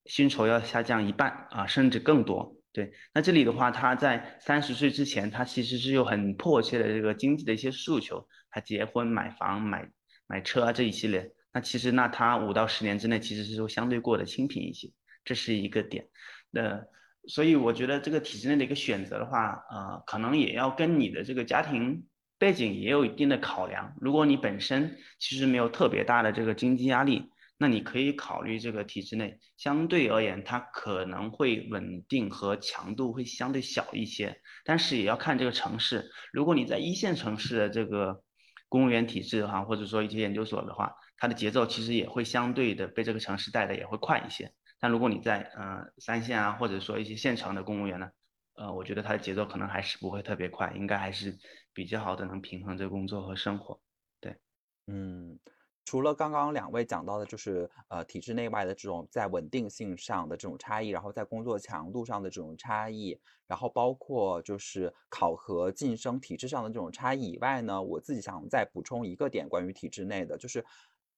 [0.06, 2.57] 薪酬要下降一半啊，甚至更多。
[2.78, 9.90] 对，那这里的话，他在三十岁之前，他其实是有很迫切的这个经济的一些诉求，他结婚、买房、买
[10.28, 11.28] 买车啊这一系列。
[11.52, 14.88] 那其实，那他五到十年之内，其实是说相对过得清贫一些，
[15.26, 16.08] 这是一个点。
[16.52, 16.80] 那
[17.28, 22.06] 所以我觉得这个体制内的一个选择的话，呃，可能也要跟你的这个家庭
[22.38, 23.92] 背景也有一定的考量。
[24.00, 27.32] 如果你本身其实没有特别大的这个经济压力。
[27.60, 36.08] 那你可以考虑这个体制内，相对而言，它可能会稳定和强度会相对小一些，但是也要看这个城市。
[36.32, 38.22] 如果你在一线城市的这个
[38.70, 44.54] 公务员体制哈，或者说一些研究所的话，它的节奏其实也会相对的被这个城市带的也会快一些。
[44.80, 48.08] 但如果你在呃三线啊，或者说一些县城的公务员呢，
[48.54, 51.36] 呃，我觉得它的节奏可能还是不会特别快，应该还是
[51.74, 53.82] 比较好的能平衡这个工作和生活。
[54.22, 54.38] 对，
[54.86, 55.40] 嗯。
[55.88, 70.66] 除了刚刚两位讲到的，就是呃体制内外的这种在稳定性上的这种差异，然后在工作强度上的这种差异，然后包括就是考核晋升体制上的这种差异以外呢，我自己想再补充一个点，关于体制内的，就是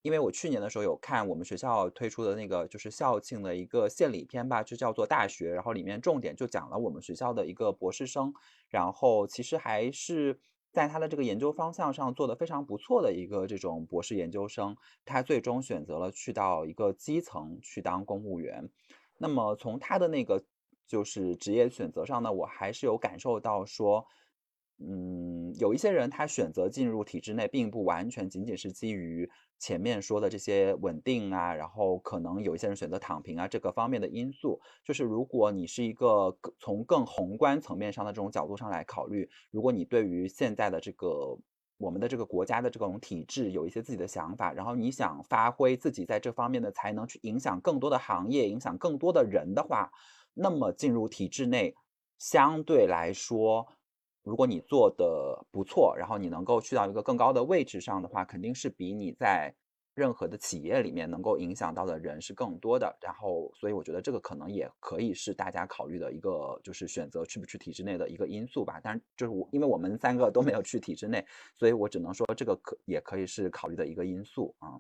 [0.04, 8.32] 因为我去年的时候有看我们学校推出的那个就是校庆的一个献礼片吧，就叫做大学，然后里面重点就讲了我们学校的一个博士生，
[8.70, 10.40] 然后其实还是。
[10.72, 18.70] 在他的这个研究方向上做得非常不错的一个这种博士研究生，他最终选择了去到一个基层去当公务员。
[19.18, 20.44] 那么从他的那个
[20.88, 24.06] 就是职业选择上呢，我还是有感受到说。
[24.82, 34.58] 嗯，有一些人他选择进入体制内，并不完全仅仅是基于前面说的这些稳定啊，然后可能有一些人选择躺平啊这个方面的因素。
[34.86, 41.38] 就是如果你是一个从更宏观层面上的这种角度上来考虑，如果你对于现在的这个
[41.78, 49.92] 我们的这个国家的这种体制有一些自己的想法，然后你想发挥自己在这方面的才能去影响更多的行业，影响更多的人的话，
[50.34, 51.76] 那么进入体制内
[52.18, 53.68] 相对来说。
[54.30, 59.52] 如果你做的不错，然后你能够去到一个更高的位置上的话，肯定是比你在
[59.96, 62.96] 任何的企业里面能够影响到的人是更多的。
[63.02, 68.80] 然后，所以我觉得这个可能也可以是大家考虑的一个，就是选择去不去体制内的一个因素吧。
[68.84, 71.26] 但，就是我因为我们三个都没有去体制内，
[71.58, 74.80] 所以我只能说这个可也可以是考虑的一个因素啊。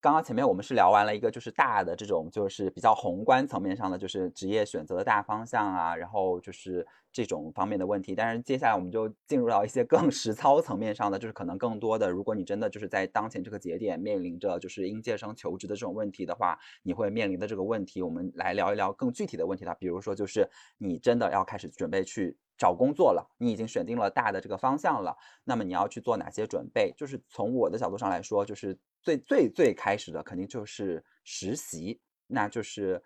[0.00, 8.14] 刚刚前面我们是聊完了一个就是大的这种就是比较宏观层面上的就是职业选择的大方向啊，然后就是这种方面的问题。
[8.14, 19.74] 但是接下来我们就进入到一些更 实操层面上的，就是可能更多的，如果你真的就是在当前这个节点面临着就是应届生求职的这种问题的话，你会面临的这个问题，我们来聊一聊更具体的问题了。
[19.80, 26.94] 比如说就是你真的要开始准备去找工作了，你已经选定了大的这个方向了，那么你要去做哪些准备？
[26.96, 28.78] 就是从我的角度上来说，就是。
[29.02, 33.02] 最最最开始的肯定就是实习，那就是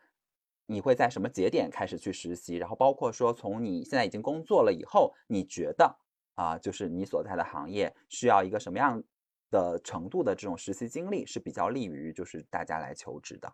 [0.67, 5.99] 你会在什么节点开始去实习，然后包括说从你现在已经工作了以后，你觉得
[6.35, 9.03] 啊，就是你所在的行业需要一个什么样
[9.51, 13.53] 的程度的这种实习经历是比较利于就是大家来求职的。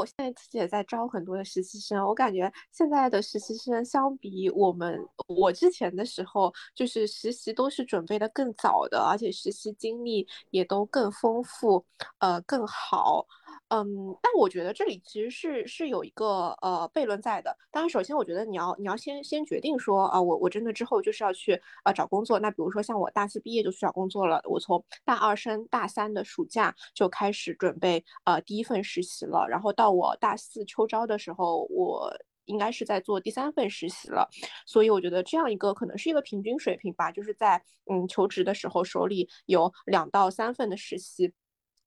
[0.00, 11.84] 我现在自己也在招很多的实习生，我感觉现在的实习生相比我们我之前的时候，就是实习都是准备的更早的，而且实习经历也都更丰富，
[12.18, 13.26] 呃，更好。
[13.72, 13.86] 嗯，
[14.20, 17.56] 但我觉得这里其实是是有一个呃悖论在的。
[17.70, 21.52] 当然，首先我觉得你要你要先先决定说啊，我我真的之后就是要去
[21.84, 22.40] 呃找工作。
[22.40, 32.12] 那比如说像我大四毕业就去找工作了，我从大二升大三的暑假就开始准备呃第一份实习了，然后到我大四秋招的时候，我
[32.46, 34.28] 应该是在做第三份实习了。
[34.66, 41.32] 所以我觉得这样一个可能是一个平均水平吧，就是在嗯求职的时候手里有两到三份的实习。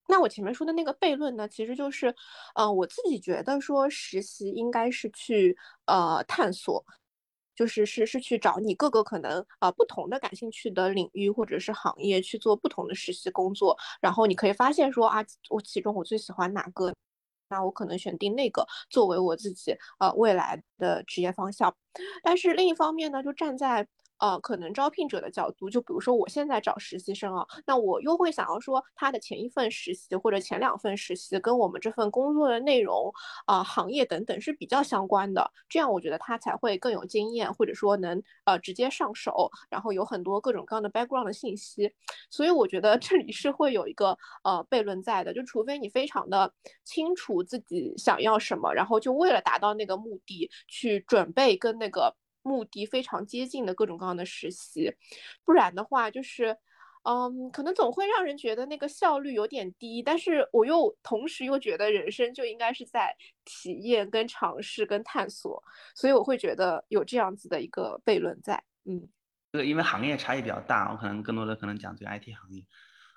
[0.07, 2.13] 那我前面说的那个悖论呢，其实就是，
[2.55, 6.83] 呃，我自己觉得说实习应该是去呃探索，
[7.55, 16.93] 就是是是去找你各个可能啊不同的感兴趣的领域或者是行业去做不同的实习工作，然后你可以发现说啊，我其中我最喜欢哪个，
[17.49, 21.73] 那我可能选定那个作为我自己呃未来的职业方向。
[22.23, 23.87] 但是另一方面呢，就站在
[24.23, 33.11] 呃，可能招聘者的角度，就比如说我现在找实习生啊，那我又会想要说他的前一份实习或者前两份实习跟我们这份工作的内容
[33.45, 41.93] 啊、行业等等是比较相关的，这样我觉得他才会更有经验，或者说能呃直接上手，然后有很多各种各样的 background 的信息。
[42.29, 46.49] 所以我觉得这里是会有一个呃悖论在的，就除非你非常的
[46.85, 52.15] 清楚自己想要什么，然后就为了达到那个目的去准备跟那个。
[52.43, 54.93] 目的非常接近的各种各样的实习，
[55.43, 56.57] 不然的话就是，
[57.03, 60.03] 嗯，可能总会让人觉得那个效率有点低。
[60.03, 65.63] 但是我又同时又觉得人生就应该是在体验、跟尝试、跟探索，
[65.95, 68.63] 所以我会觉得有这样子的一个悖论在。
[68.85, 69.09] 嗯，
[69.51, 72.65] 这个因为行业差异比较大，我可能更多的可能讲对 IT 行业。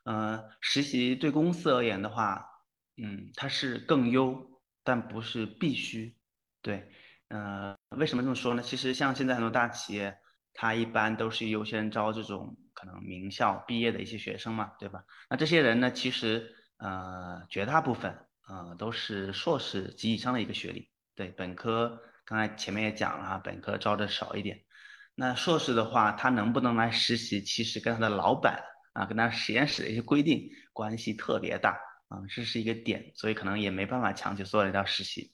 [0.05, 2.49] 嗯，实习对公司而言的话，
[2.97, 6.15] 嗯，它是更优，但不是必须。
[6.63, 6.89] 对。
[7.29, 8.63] 呃，为什么这么说呢？
[8.63, 10.19] 其实像现在很多大企业，
[10.53, 15.05] 它一般都是优先招这种可能名校毕业的一些学生嘛，对吧？
[15.31, 18.19] 那这些人呢，其实呃绝大部分
[18.49, 20.91] 呃都是硕士及以上的一个学历。
[21.15, 24.61] 对，本科刚才前面也讲了，本科招的少一点。
[25.15, 35.31] 那硕士的话，他能不能来实习，其实跟他的老板啊，跟他实验室的一些规定关系特别大啊，这是一个点，所以可能也没办法强求所有人要实习。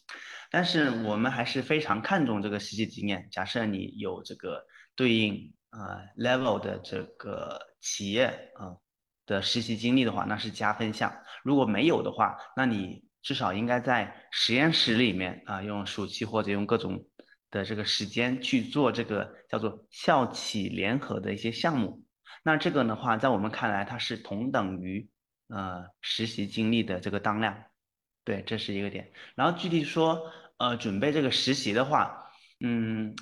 [0.51, 3.29] 但是我们还是非常看重这个实习经验。
[3.31, 8.77] 假设你有这个对应呃 level 的这个企业啊
[9.25, 11.13] 的实习经历的话，那是加分项。
[11.43, 17.07] 如果没有的话，那你至少应该在实验室里面啊，用暑期或者用各种
[17.51, 22.03] 的这个时间去做这个叫做校企联合的一些项目。
[22.43, 25.09] 那这个的话，在我们看来，它是同等于
[25.53, 27.57] 呃实习经历的这个当量。
[28.25, 29.13] 对，这是一个点。
[29.37, 30.33] 然后具体说。
[30.59, 33.17] 呃，准备这个实习的话，嗯，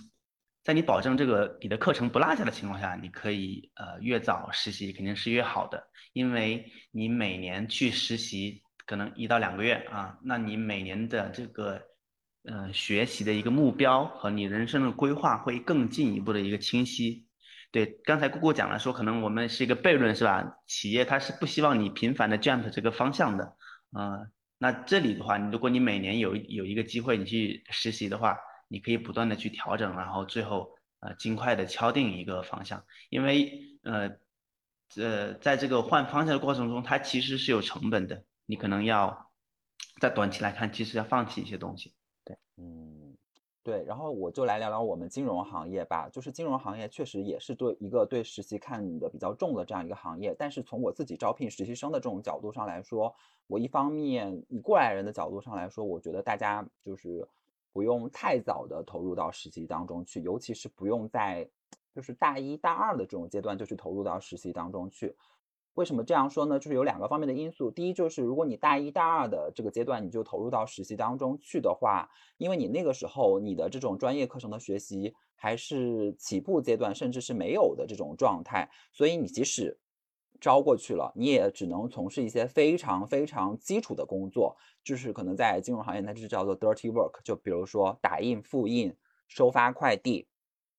[0.63, 11.81] 在你保证这个你的课程不落下的情况下，你可以呃越早实习肯定是越好的，因为你每年去实习可能一到两个月啊，那你每年的这个
[12.45, 17.27] 呃学习的一个目标和你人生的规划会更进一步的一个清晰。
[17.73, 20.59] 对，刚才姑姑讲了说，可能我们是一个悖论是吧？
[20.67, 23.57] 企业它是不希望你频繁的 jump 这个方向的，
[23.93, 24.27] 啊。
[24.59, 28.37] 那这里的话，如果你每年有有一个机会你去实习的话，
[28.69, 34.11] 你可以不断的去调整，然后最后呃尽快的敲定一个方向，因为呃
[34.97, 39.31] 呃在这个换方向的过程中，它其实是有成本的，你可能要
[40.01, 41.95] 在短期来看，其实要放弃一些东西。
[42.25, 42.90] 对，嗯。
[43.71, 46.09] 对，然后我就来聊聊我们金融行业吧。
[46.09, 50.35] 就是金融行业确实也是对一个对实习看的比较重的这样一个行业。
[50.37, 53.15] 但是从我自己招聘实习生的这种角度上来说，
[53.47, 57.25] 我一方面以过来人的角度上来说，我觉得大家就是
[57.73, 61.49] 不用太早的投入到实习当中去，尤其是不用在
[61.95, 65.15] 就是大一大二的这种阶段就去投入到实习当中去。
[65.75, 66.59] 为什么这样说呢？
[66.59, 67.71] 就是有两个方面的因素。
[67.71, 72.09] 第一，就是如果你大一大二的这个阶段你就投入到实习当中去的话，
[72.39, 79.79] 因为你那个时候你的这种专业课程的学习还是起步阶段，甚至是没有的这种状态，所以你即使
[80.41, 88.95] 招过去了，你也只能从事一些非常非常基础的工作，就是可能在金融行业，那就是叫做 dirty work，就比如说打印、复印、
[89.29, 90.27] 收发快递。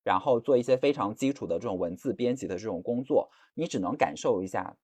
[0.04, 4.76] 然后做一些非常基础的这种文字编辑的这种工作，你只能感受一下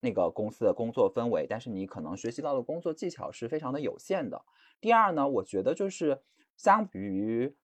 [0.00, 4.44] 那个公司的工作氛围，但是你可能学习到的工作技巧是非常的有限的。
[4.80, 6.22] 第二呢，我觉得就是
[6.56, 7.56] 相比于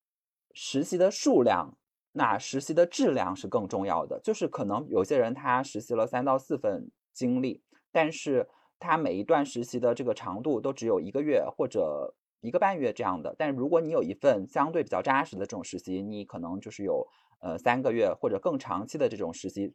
[0.53, 1.77] 实习的数量，
[2.13, 4.21] 那实习的质量是更重要的。
[4.21, 8.49] 就是可能有些人他实习了三到四份经历，但是
[8.79, 12.15] 他每一段实习的这个长度都只有一个月或者。
[12.41, 17.07] 一个半月这样的，但如果你有一份相对比较扎实的这种实习，你可能就是有
[17.41, 19.75] 呃三个月或者更长期的这种实习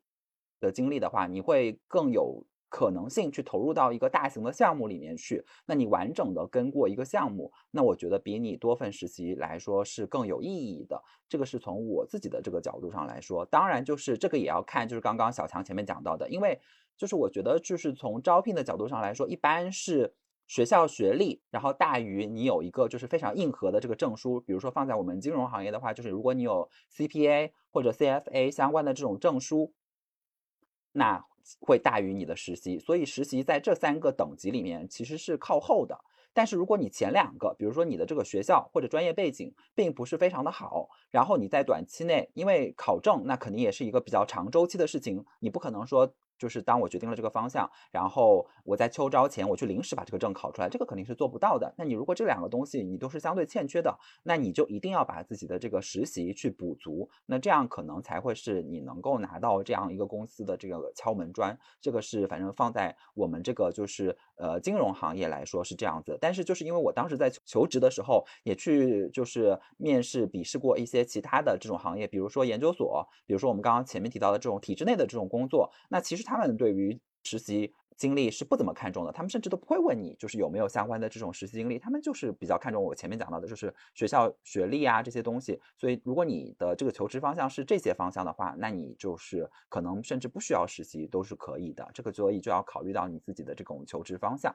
[0.60, 5.46] 的经历的话，你会更有可能性去投入到一个大型的项目里面去。
[5.68, 11.00] 那你完整的跟过一个项目，那我觉得比你多份实习来说是更有意义的。
[11.30, 16.60] 这个是从我自己的这个角度上来说，当然就是这个也要看，就是刚刚小强前面讲到的，因为
[16.98, 20.16] 就是我觉得就是从招聘的角度上来说，一般是。
[20.48, 29.74] 学校学历，然后大于你有一个就是非常硬核的这个证书，比如说放在我们金融行业的话，就是如果你有 CPA 或者 CFA 相关的这种证书，
[30.92, 31.24] 那
[31.60, 32.78] 会大于你的实习。
[32.78, 36.00] 所以实习在这三个等级里面其实是靠后的。
[36.34, 46.14] 但是如果你前两个，比如说你的这个学校或者专业背景并不是非常的好，然后你在短期内，因为考证那肯定也是一个比较长周期的事情，你不可能说。
[46.38, 51.74] 就是当我决定了这个方向，然后我在秋招前我去临时把这个证考出来，这个肯定是做不到的。
[51.78, 61.58] 那你如果这两个东西你都是相对欠缺的，那你就一定要把自己的这个实习去补足，那这样可能才会是你能够拿到这样一个公司的这个敲门砖。
[61.80, 66.18] 这个是反正放在我们这个就是呃金融行业来说是这样子。
[66.20, 76.25] 但是就是因为我当时在求职的时候也去就是面试笔试过一些其他的这种行业，比如说研究所，比如说我们刚刚前面提到的这种体制内的这种工作，那其实。
[76.26, 85.58] 他们对于实习经历是不怎么看重的，他们甚至都不会问你，就是有没有相关的这种实习经历，他们就是比较看重我前面讲到的，就是学校学历啊这些东西。
[85.78, 91.90] 所以，如果你的这个求职方向是这些方向的话，那你就是可能甚至不需要实习都是可以的。
[91.94, 94.54] 这个所以就要考虑到你自己的这种求职方向。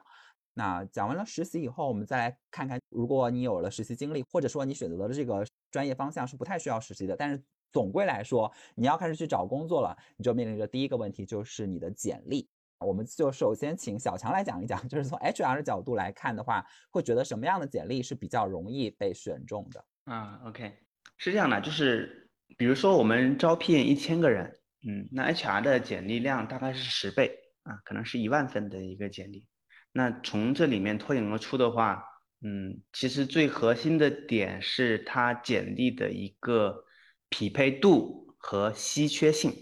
[0.53, 7.43] 那讲完了实习以后，我们再来看看，如果你有了实习经历，或者说你选择的这个专业方向是不太需要实习的，但是。
[7.71, 12.49] 总归来说，你要开始去找工作了，你就面临着第一个问题，就是你的简历。
[12.79, 19.85] 我们就首先请小强来讲一讲，就是从 HR 的角度来看的话，会觉得什么样的简历是比较容易被选中的？
[20.05, 20.73] 啊，OK，
[21.17, 29.45] 是这样的，就是比如说我们招聘一千个人，嗯，那 HR 的简历量大概是十倍啊，可能是一万份的一个简历。
[29.91, 32.03] 那从这里面脱颖而出的话，
[32.43, 36.85] 嗯，其实最核心的点是他简历的一个。
[37.31, 39.53] 匹配度和稀缺性，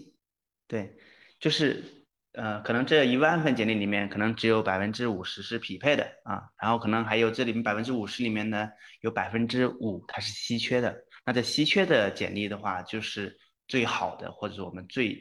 [0.66, 0.92] 对，
[1.38, 1.84] 就是
[2.32, 8.68] 呃，可能这一万份简历里面，可能只有百分之五十是匹配的啊，然后可能还有这里面百分之五十里面呢，
[9.02, 10.94] 有百分之五它是稀缺的。
[11.24, 15.16] 那这稀缺的简历的话，就是最好的，或者是我们最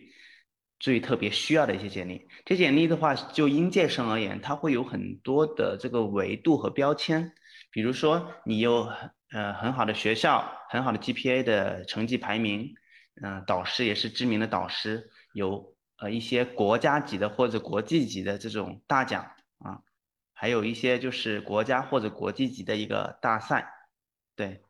[0.80, 2.28] 最特别需要的一些简历。
[2.46, 7.32] 这简历的话，就应届生而言，它会有很多的这个维度和标签，
[7.72, 8.92] 比如说你有。
[9.32, 12.74] 呃，很好的学校，很好的 GPA 的成绩排名，
[13.22, 19.24] 嗯，导师也是知名的导师，有呃一些国家级的或者国际级的这种大奖
[19.60, 19.82] 啊，
[20.34, 23.72] 还有一些就是国家或者国际级的一个大赛，
[24.36, 24.64] 对，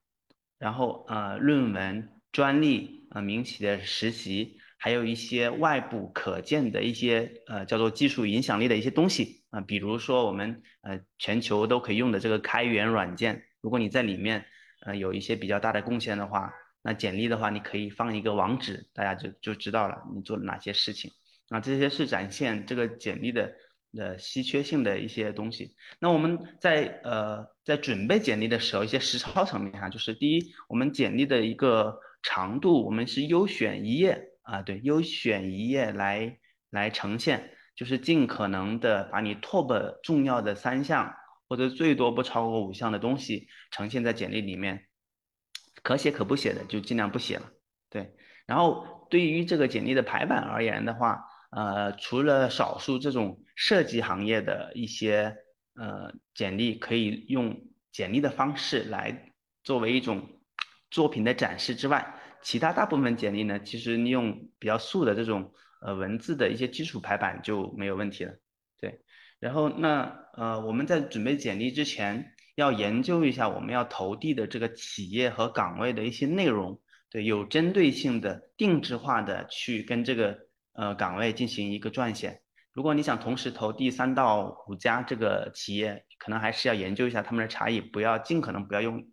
[0.58, 13.46] 然后呃论文、专利、呃民企的实习，还有一些外部可见的一些呃叫做技术影响力的一些东西啊，比如说我们呃全球都可以用的这个开源软件。
[13.62, 14.46] 如果你在里面，
[14.86, 21.12] 呃，有一些比较大的贡献的话，那简历的话，你可以放一个网址，大家就就知道了你做了哪些事情。
[21.50, 23.54] 那，这些是展现这个简历的
[23.98, 25.76] 呃稀缺性的一些东西。
[26.00, 36.38] 那我们在呃在准备简历的时候，一些实操层面哈，就是第一，我们简历的一个长度，我们是优选一页啊，对，优选一页来
[36.70, 41.14] 来呈现，就是尽可能的把你 top 重要的三项。
[41.50, 44.86] 或者最多不超过五项的东西呈现在简历里面，
[45.82, 47.52] 可写可不写的就尽量不写了。
[47.90, 48.14] 对，
[48.46, 55.36] 然后对于这个简历的排版而言的话，呃，除了少数这种设计行业的一些
[55.74, 57.60] 呃简历可以用
[57.92, 59.34] 简历的方式来
[59.64, 60.40] 作为一种
[60.92, 68.34] 作品的展示之外，其他大部分简历呢，其实你用比较素的这种呃文字的一些基础排版就没有问题了。
[69.40, 76.78] 然后那呃我们在准备简历之前，要研究一下我们要投递的这个企业和岗位的一些内容，
[77.10, 80.38] 对，有针对性的、定制化的去跟这个
[80.74, 82.42] 呃岗位进行一个撰写。
[82.74, 89.08] 如果你想同时投递三到五家这个企业，可能还是要研究一下他们的差异，不要尽可能不要用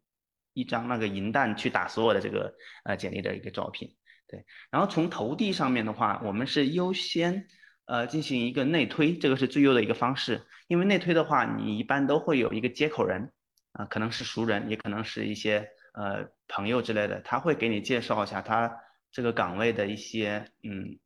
[0.55, 2.53] 一张那个银弹去打所有的这个
[2.85, 3.89] 呃简历的一个招聘。
[4.27, 7.47] 对，然后从投递上面的话，我们是优先。
[7.87, 10.47] 呃，进行一个内推，这个是最优的一个方式。
[10.69, 13.33] 因为内推的话，你一般都会有一个接口人，
[13.73, 18.77] 啊，可能是熟人，也可能是一些呃朋友之类的，他会给你介绍一下他
[19.13, 20.99] 这个岗位的一些嗯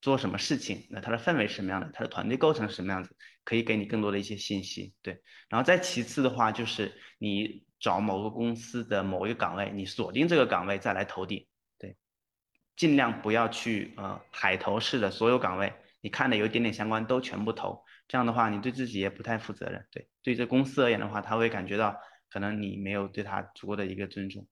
[0.00, 4.92] 做什么事情，那他的氛围是什么样的，他的团队构成是什么样子，可以给你更多的一些信息。
[5.00, 11.46] 对，然后再其次的话，就是你找某个公司的某一个岗位，你锁定这个岗位再来投递，
[11.78, 11.96] 对，
[12.76, 15.72] 尽量不要去呃海投式的所有岗位。
[16.04, 19.86] 你看的有一点点相关，都全部投，这样的话，你对自己也不太负责任。
[19.90, 21.96] 对，对这公司而言的话，他会感觉到
[22.30, 24.46] 可能你没有对他足够的一个尊重。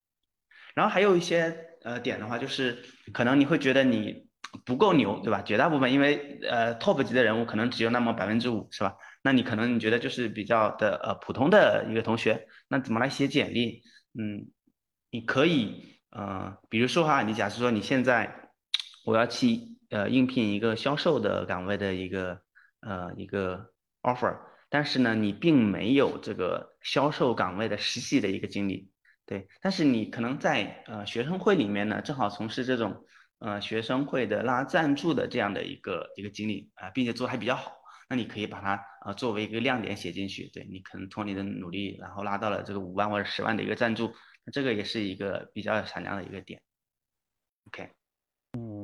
[0.74, 2.82] 然后还有一些呃点的话，就是
[3.12, 4.26] 可能你会觉得你
[4.64, 5.42] 不够牛，对吧？
[5.42, 8.96] 绝大部分因为呃 top 级的人物可能只有那么百分之五，是吧？
[9.22, 13.82] 那你可能你觉得就是比较的呃普通的一个同学，那怎么来写简历？
[14.18, 14.48] 嗯，
[15.10, 18.48] 你可以呃，比如说哈，你假设说你现在
[19.04, 19.70] 我要去。
[19.92, 22.40] 呃，应聘一个销售的岗位的一个
[22.80, 24.38] 呃一个 offer，
[24.70, 28.90] 但是呢，你并没有这个销售岗位的实习的一个经历，
[29.26, 33.04] 对，但是你可能在呃学生会里面呢，正好从事这种
[33.38, 37.72] 呃学生会的拉赞助的这样的一个一个经历啊，并且做的还比较好，
[38.08, 44.14] 那你可以把它呃作为一个亮点写进去，对你可能通过你的努力，然后拉到了这个五万或者十万的一个赞助，
[44.46, 46.62] 那这个也是一个比较闪亮的一个点
[47.66, 48.01] ，OK。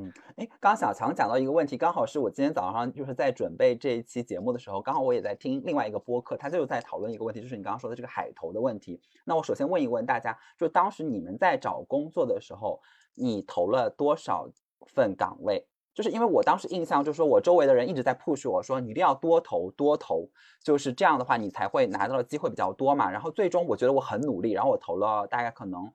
[0.09, 9.01] 嗯，哎，刚刚小强讲到一个问题，刚好是我今天早上就是在准备这一期节目的时候，刚好我也在听另外一个播客，他就在讨论一个问题，就是你刚刚说的这个海投的问题。
[9.25, 12.81] 那我首先问一问大家，就当时你们在找工作的时候，
[13.15, 14.49] 你投了多少
[14.87, 15.67] 份岗位？
[15.95, 20.29] 就是因为我当时印象就是说我周围的人一直在 push 我说你一定要多投多投，
[20.63, 23.11] 就是这样的话你才会拿到的机会比较多嘛。
[23.11, 25.93] 然后最终我觉得我很努力，然后我投了大概可能。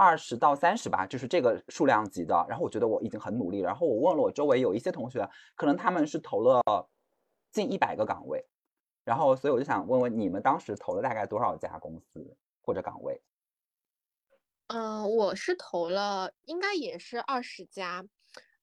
[0.00, 2.46] 二十到三十吧，就是这个数量级的。
[2.48, 3.58] 然后我觉得我已经很努力。
[3.60, 6.62] 然后我问了我周围有一些同学，可能他们是投了
[7.52, 8.46] 近一百个岗位。
[9.04, 13.20] 然后所以我就想问问你们当时投了大概多少家公司或者岗位？
[14.68, 18.02] 嗯，我是投了，应该也是二十家。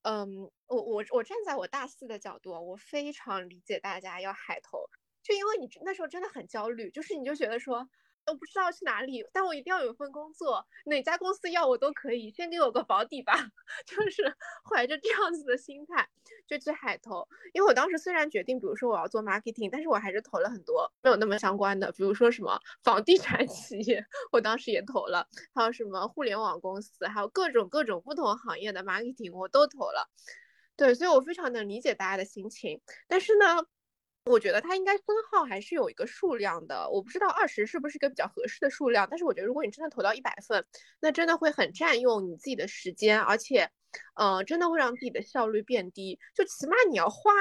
[0.01, 4.79] 嗯，我我我站在我大四的角度，我非常理解大家要海投，
[5.21, 7.87] 就因为你那时候真的很焦虑，就是你就觉得说。
[8.27, 13.33] 都不知道去哪里，但我一定要有份工作，哪家公司要我都可以，先给我个保底吧。
[13.87, 14.35] 就是
[14.69, 16.05] 怀着这样子的心态
[16.45, 25.25] 就去海投，因为我当时虽然决定，比如说我要做 marketing，但是我还是投了很多没有那么相关的，比如说什么房地产企业，我当时也投了，
[25.55, 30.09] 还有什么互联网公司，还有各种各种不同行业的 marketing 我都投了。
[30.75, 33.65] 对，所以我非常能理解大家的心情，但是呢。
[34.27, 40.65] 我觉得它应该分号还是有一个数量的，我不知道二十是不是一个比较合适的数量，但是我觉得如果你真的投到一百份，
[40.99, 43.69] 那真的会很占用你自己的时间，而且，
[44.15, 47.31] 呃，真的会让自己的效率变低，就起码你要花。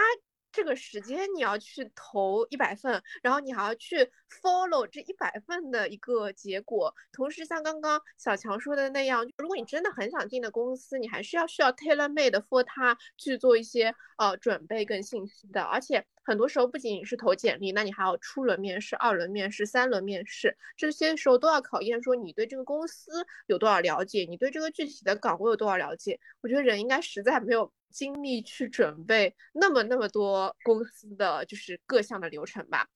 [0.57, 6.95] 这个时间你要去投一百份，然后你还要去 follow 这一百份的一个结果。
[7.13, 15.61] 同时，像刚刚小强说的那样，如果你真的很想进的公司，你还是要需要 tailor made for 他去做一些呃准备跟信息的。
[15.61, 26.19] 而且很多时候不仅仅是投简历，那你还要初轮面试、二轮面试、三轮面试，这些时候都要考验说你对这个公司有多少了解，你对这个具体的岗位有多少了解。
[26.41, 27.71] 我觉得人应该实在没有。
[27.91, 32.87] 精力去准备那么那么多公司的就是各项的流程吧，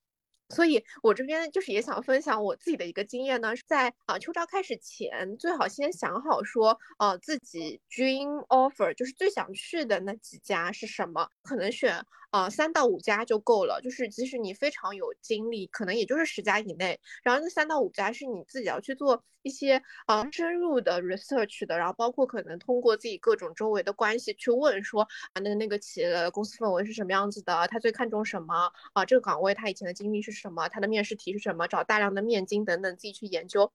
[0.49, 12.05] 所以我这边就是也想分享我自己的一个经验呢，是在啊秋招开始前，最好先想好说，呃自己 dream offer 就是最想去的那几家是什么，可能选。
[12.31, 16.99] 啊，三到五家就够了，就是即使你非常有精力，可能也就是十家以内。
[17.23, 25.01] 然后那三到五家是你自己要去做一些啊深入的 research 的，然后包括可能通过自己各种周围的关系去问说
[25.33, 27.67] 啊，那那个企业的公司氛围是什么样子的？
[27.67, 28.71] 他最看重什么？
[28.93, 30.69] 啊，这个岗位他以前的经历是什么？
[30.69, 31.67] 他的面试题是什么？
[31.67, 33.71] 找大量的面经等等自己去研究。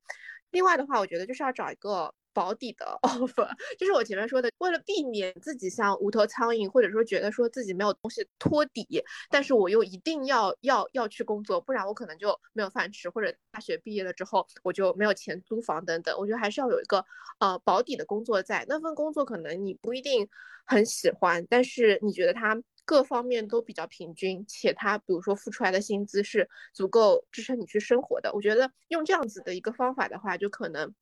[0.50, 16.14] 另外的话，我觉得就是要找一个保底的 offer，就是我前面说的，为了避免自己像无头苍蝇，或者说觉得说自己没有东西托底，但是我又一定要要要去工作，不然我可能就没有饭吃，或者大学毕业了之后我就没有钱租房等等。
[16.18, 17.02] 我觉得还是要有一个
[17.38, 20.28] 呃保底的工作在，那份工作可能你不一定
[20.66, 28.30] 很喜欢，但是你觉得它各方面都比较平均，且它比如说付出来的薪资是足够支撑你去生活的。
[28.34, 30.94] 我觉得用这样子的一个方法的话，就可能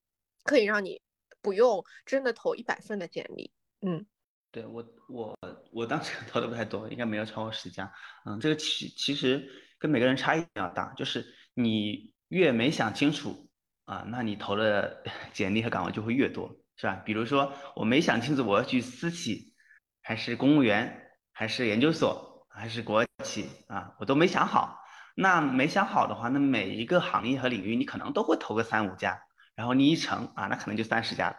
[0.45, 1.03] 可以让你。
[1.45, 4.07] 不用真的投一百份的简历，嗯，
[4.51, 5.38] 对我我
[5.70, 7.92] 我当时 投的不太多，应该没有超过十家，
[8.24, 9.47] 嗯，这个其其实
[9.78, 11.22] 跟每个人差异比较大，就是
[11.53, 13.47] 你越没想清楚
[13.84, 16.95] 啊，那你投的 简历和岗位就会越多，是吧？
[17.05, 19.53] 比如说我没想清楚我要去私企，
[20.01, 24.80] 还是公务员，还是研究所，还是国企啊，我都没想好，
[25.14, 29.20] 那没想好的话，那每一个行业和领域你可能都会投个三五家。
[29.55, 31.37] 然后你一成啊，那可能就三十家了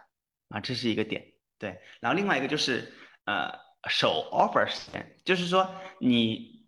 [0.48, 1.24] 啊，这是一个点。
[1.58, 2.92] 对，然后另外一个就是
[3.24, 3.50] 呃，
[3.88, 6.66] 首 offer 时间，就是说你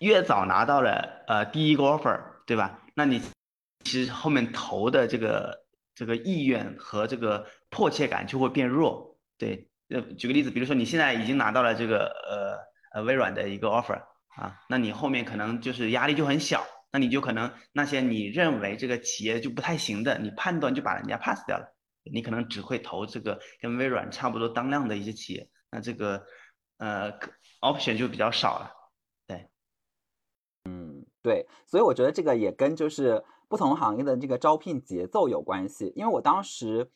[0.00, 2.80] 越早拿到了呃第一个 offer，对吧？
[2.94, 3.20] 那你
[3.84, 9.18] 其实后面投的这个这个意愿和这个迫切感就会变弱。
[9.36, 14.00] 对，呃，举个例子，比如说你现在已经拿到了这个呃呃微软的一个 offer
[14.36, 16.64] 啊，那你后面可能就是压力就很小。
[16.90, 21.76] 那你就可能那些你认为这个企业就不太行的，你判断就把人家 pass 掉了，
[22.10, 26.24] 你可能只会投这个跟微软差不多当量的一些企业，那这个
[26.78, 27.12] 呃
[27.60, 28.72] option 就比较少了。
[29.26, 29.48] 对，
[30.64, 36.90] 嗯，对，所以我觉得这个也跟就是不同行业的这个招聘节奏有关系，因为我当时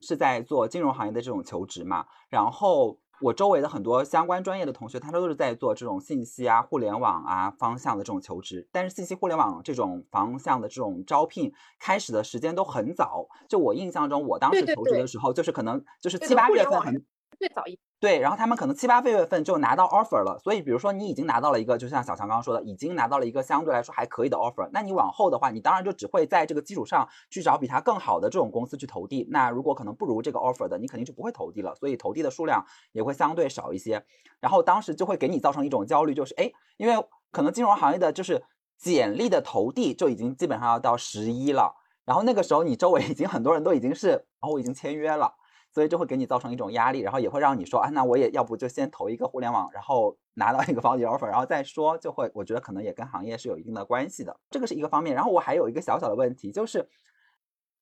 [0.00, 3.00] 是在做金融行业的这种求职嘛，然后。
[3.20, 8.68] 我周围的很多相关专业的同学，他都是在做这种信息啊、互联网啊方向的这种求职。
[8.72, 13.26] 但是信息互联网这种方向的这种招聘开始的时间都很早。
[13.48, 17.04] 就我印象中，我当时求职的时候，就是可能就是七八月份很。
[17.38, 29.26] 最早一对，然后他们可能七八月份就拿到 offer 了，所以比如说你已经拿到了一个，就像小强刚刚说的，已经拿到了一个相对来说还可以的 offer，那你往后的话，你当然就只会在这个基础上去找比他更好的这种公司去投递。
[29.32, 34.04] 那如果可能不如这个 offer 的，你肯定就不会投递了，所以投递的数量也会相对少一些。
[34.38, 38.44] 然后当时就会给你造成一种焦虑，就是哎，因为可能金融行业的就是
[38.78, 41.74] 简历的投递就已经基本上要到十一了，
[42.04, 45.34] 然后那个时候你周围已经很多人都已经是然哦，我已经签约了。
[45.70, 55.14] 所以就会给你造成一种压力，然后也会让你说，啊，那我也要不就先投一个互联网，然后 拿到一个保底 offer，然后再说，就会，我觉得可能也跟行业是有一定的关系的，这个是一个方面。
[55.14, 56.88] 然后我还有一个小小的问题，就是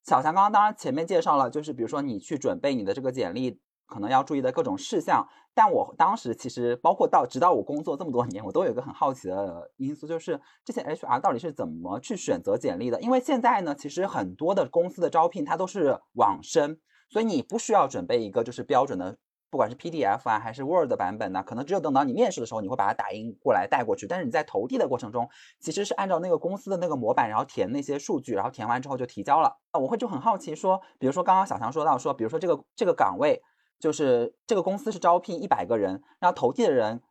[0.05, 5.27] 小强刚刚当然前面介绍了，就是比如说你去准备你的这个简历，可能要注意的各种事项。
[5.55, 13.01] 但我当时其实包括到直到我工作这么多年，我都有一个很好奇的因素，就是这些 HR 到底是怎么去选择简历的？
[13.01, 16.79] 因为现在呢，其实很多的公司的招聘它都是网申。
[17.09, 19.17] 所以你不需要准备一个就是标准的，
[19.51, 24.07] 不管是 PDF 啊还是 Word 版本呢，可能只有等到你面试的时候，你会把它打印过来带过去。
[24.07, 25.29] 但是你在投递的过程中，
[25.61, 29.57] 其实是按照那个公司的那个模板，然后填那些数据，然后填完之后就提交了。
[29.73, 33.41] 我会就很好奇说，比如说刚刚小强说到说，比如说这个这个岗位，
[33.79, 37.03] 就是这个公司是招聘一百个人，然后投递的人。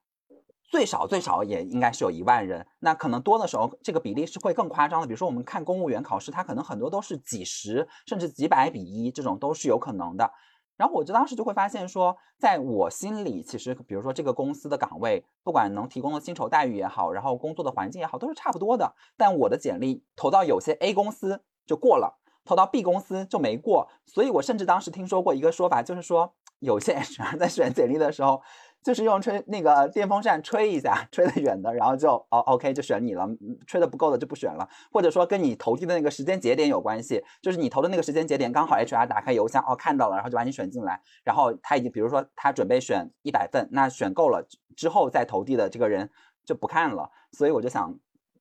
[0.67, 5.07] 最少最少也应该是有一万人，那可能多的时候，这个比例是会更夸张的。
[5.07, 10.31] 比如说我们看公务员考试，它可能很多都是几十甚至几百比一，这种都是有可能的。
[10.75, 18.93] 然后我就当时就会发现说，在我心里，其实比如说这个公司的岗位，不管能提供的薪酬待遇也好，然后工作的环境也好，都是差不多的。
[19.15, 23.87] 但我的简历投到有些 A 公司就过了，投到 B 公司就没过。
[24.05, 28.41] 所以我甚至当时听说过一个说法，就是说有些 HR 在选简历的时候。
[28.85, 33.27] 就是用吹那个电风扇吹一下， 吹得远的，然后就哦，OK 就选你了，
[33.65, 46.07] 吹的不够的就不选了，或者说跟你投递的那个时间节点有关系，就是你投的那个时间节点刚好 HR 打开邮箱哦看到了，然后就把你选进来，然后他已经比如说他准备选一百份，那选够了之后再投递的这个人
[46.45, 47.91] 就不看了，所以我就想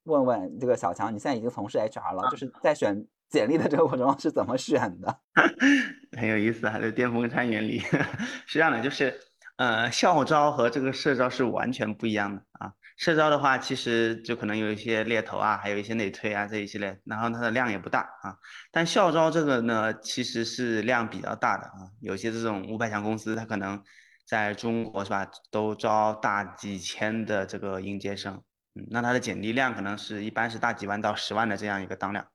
[0.02, 5.20] 问问这个小强，你现在已经从事 HR 了，就是在选简历的这个过程中是怎么选的？
[6.18, 9.18] 很有意思，还是电风扇原理，是这样的，就是。
[9.56, 12.72] 呃，校招和这个社招是完全不一样的啊。
[12.96, 18.36] 社招的话，其实就可能有一些猎头啊，还有一些内推啊这一系列，然后它的量也不大啊。
[18.72, 21.90] 但校招这个呢，其实是量比较大的啊。
[22.00, 23.80] 有些这种五百强公司，它可能
[24.26, 28.42] 在中国是吧，都招大几千的这个应届生，
[28.90, 32.26] 那它的简历量可能是一般是大几万到十万的这样一个当量。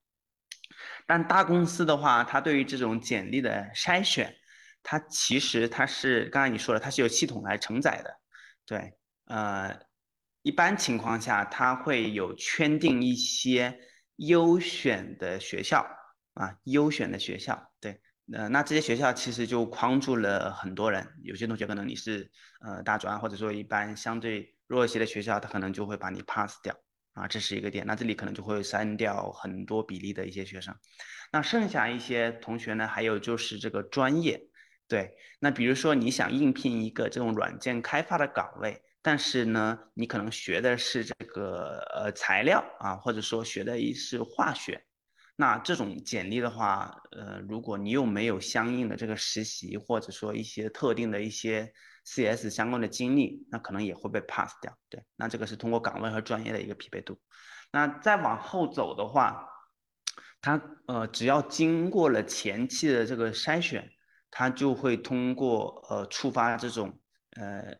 [1.05, 4.35] 但大公司的话，它对于这种简历的筛选。
[4.91, 8.11] 它其实它是刚才你说了，它是由系统来承载的，
[8.65, 8.91] 对，
[9.25, 9.79] 呃，
[10.41, 13.79] 一般情况下它会有圈定一些
[14.15, 15.85] 优选的学校
[16.33, 18.01] 啊，优选的学校，对，
[18.33, 21.07] 呃，那这些学校其实就框住了很多人。
[21.21, 22.31] 有些同学可能你是
[22.61, 26.75] 呃大专，或者说一般相对弱一些的学校，他可能就会把你 pass 掉
[27.13, 27.85] 啊，这是一个点。
[27.85, 30.75] 那这里可能就会删掉很多比例的一些学生。
[31.31, 34.48] 那剩下一些同学呢，还有就是这个专业，
[34.89, 35.15] 对。
[35.39, 44.83] 那比如说你想应聘一个这种软件开发的岗位，但是呢，你可能学的是这个呃材料啊，或者说学的是化学。
[45.37, 51.71] 那这种简历的话，呃，如果你又没有相应的这个实习，或者说一些特定的一些
[52.03, 54.77] CS 相关的经历，那可能也会被 pass 掉。
[54.89, 57.17] 对，那这个是通过岗位和专业的一个匹配度。
[57.71, 59.47] 那再往后走的话，
[60.41, 63.89] 它呃，只要经过了前期的这个筛选，
[64.31, 66.99] 它就会通过呃触发这种
[67.31, 67.75] 呃，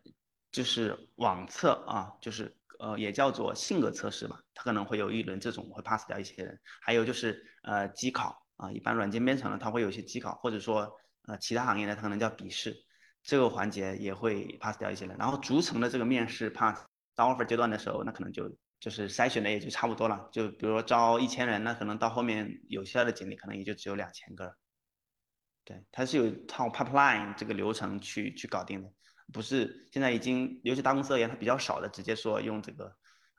[0.52, 2.56] 就是网测啊，就是。
[2.82, 10.90] 呃，也叫做性格测试吧，它可能会有一轮这种会 pass 掉一些人，还有就是呃机考啊，一般软件编程呢，它会有一些机考，或者说
[11.26, 12.74] 呃其他行业呢，它可能叫笔试，
[13.22, 16.82] 这个环节也会 pass 掉一些人，然后逐层的这个面试 pass
[17.14, 24.54] 到 offer 阶段的时候，那可能就就是筛选的也就差不多了，就比如说招一千人，那可能到后面有效的简历可能也就只有两千个，
[25.70, 28.92] 对，它是有一套 pipeline 这个流程去去搞定的。
[29.32, 32.92] 不是现在已经，尤其大公司而言，它比较少的，直接说用这个，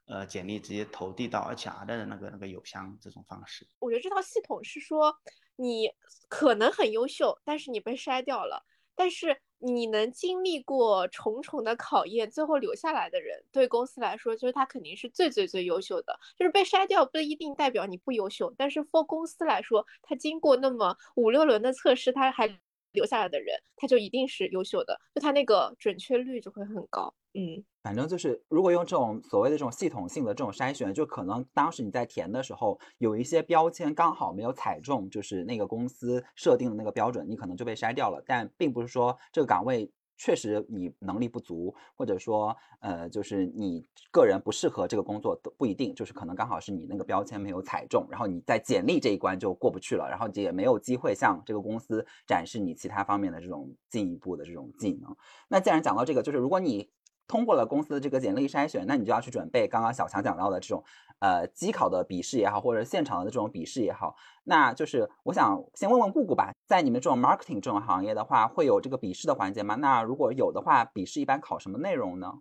[0.06, 3.68] 呃，简历直接投递到 HR 的那个那个邮箱这种方式。
[3.80, 5.14] 我觉得这套系统是说，
[5.58, 5.90] 你
[6.30, 8.66] 可能很优秀，但是你被筛掉了，
[8.96, 16.20] 但是你能经历过重重的考验，最后留下来的人，对公司来说，就是他肯定是最最最优秀的。
[16.38, 22.60] 就是被筛掉不一定代表你不优秀，但是 for 公司来说，他经过那么五六轮的测试，他还。
[22.94, 27.14] 留下来的人，他就一定是优秀的，就他那个准确率就会很高。
[27.34, 38.22] 嗯，反正就是如果用这种所谓的这种系统性的这种筛选，就可能当时你在填的时候有一些标签刚好没有踩中，就是那个公司设定的那个标准，你可能就被筛掉了。
[38.26, 39.92] 但并不是说这个岗位。
[40.24, 55.16] 确实你能力不足，或者说呃，就是你个人不适合这个工作都不一定，就是可能刚好是你那个标签没有踩中，然后你在简历这一关就过不去了，然后也没有机会向这个公司展示你其他方面的这种进一步的这种技能。
[55.48, 56.88] 那既然讲到这个，就是如果你
[57.32, 60.84] 通过了公司的这个简历筛选，那你就要去准备刚刚小强讲到的这种，
[61.20, 64.18] 呃，机考的笔试也好，或者现场的这种笔试也好。
[64.44, 69.76] 那就是我想先问问顾顾吧，在你们这种 marketing 这种行业的话，会有这个笔试的环节吗？
[69.76, 72.40] 那如果有的话，笔试一般考什么内容呢？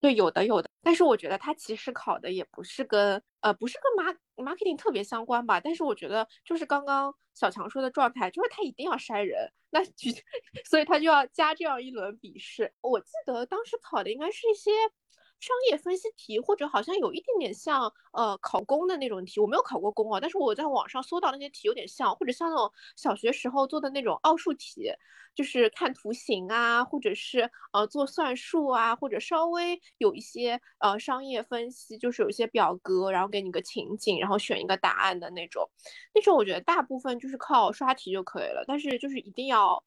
[0.00, 5.60] 对，有的有的，但是我觉得它其实考的也不是跟呃不是跟 mark marketing 特别相关吧。
[5.60, 9.80] 但是我觉得就是刚刚小强说的状态，就是他一定要筛人，那
[10.64, 12.72] 所以他就要加这样一轮笔试。
[12.80, 14.70] 我记得当时考的应该是一些。
[15.40, 24.90] 商业分析题，或者好像有一点点像呃考公的那种题，我没有考过公啊，但是我在网上搜到那些题有点像，或者像那种小学时候做的那种奥数题，
[25.34, 35.68] 就是看图形啊，或者是呃做算术啊，或者稍微有一些呃商业分析，就是有一些表格，然后给你个情景，然后选一个答案的那种，
[36.14, 39.82] 那种我觉得大部分就是靠刷题就可以了，但是就是一定要。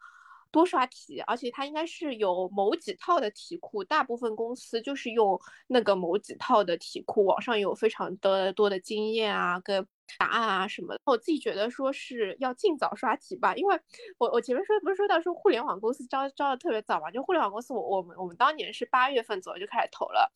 [0.52, 9.88] 多刷题，而且它应该是有某几套的题库，大部分公司就是用那个某几套的题库，网上有非常的多的经验啊，跟
[10.20, 11.00] 答案啊什么的。
[11.06, 13.80] 我自己觉得说是要尽早刷题吧，因为
[14.18, 20.32] 我我前面说不是说到说互联网公司招招的特别早嘛，就互联网公司我我们我们当年是八月份左右就开始投了。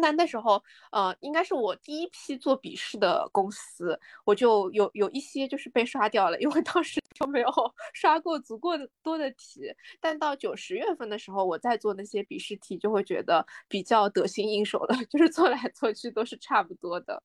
[0.00, 7.48] 那那时候，呃，应该是我第一批做笔试的公司，我就有有一些就是被刷掉了，因为当时就没有
[7.94, 9.74] 刷过足够的多的题。
[10.00, 17.20] 但到九十月份的时候，我再做那些笔试题，就会觉得比较得心应手了， 就是做来做去都是差不多的。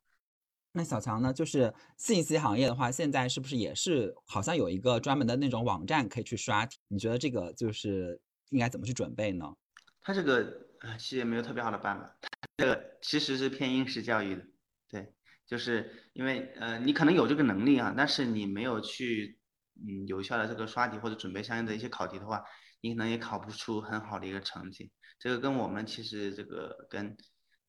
[0.72, 1.32] 那小强呢？
[1.32, 6.80] 就是信息行业的话，现在是不是也是好像有一个专门的那种网站可以去刷题？
[6.88, 8.20] 你觉得这个就是
[8.50, 9.54] 应该怎么去准备呢？
[10.02, 12.18] 它这个呃，其实也没有特别好的办法。
[12.56, 14.46] 这个其实是偏应试教育的，
[14.88, 15.14] 对，
[15.48, 19.40] 就是因为呃，你可能有这个能力啊，但是你没有去
[19.76, 22.44] 嗯有效的这个刷题或者准备相应的一些考题的话，
[22.80, 24.92] 你可能也考不出很好的一个成绩。
[25.18, 27.18] 这个跟我们其实这个跟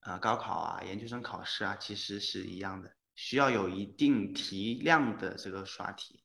[0.00, 6.22] 呃高考啊、研究生考试啊，其实是一样的，需要有一定题量的这个刷题。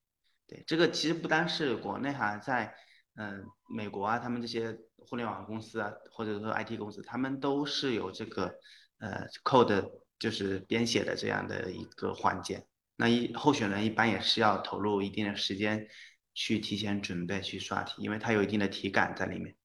[0.48, 2.76] 对，这个其实不单是国内哈，在
[3.16, 4.78] 嗯美国啊，他们这些。
[5.10, 8.54] 互联网公司啊，或者说 IT 公司，他们都是有这个
[9.00, 9.90] 呃 code
[10.20, 12.64] 就是编写的这样的一个环节。
[12.96, 15.88] 那一候选人一般也是要投入一定的时间
[16.34, 19.56] 去提前准备去刷题，因为它有一定的体感在里面。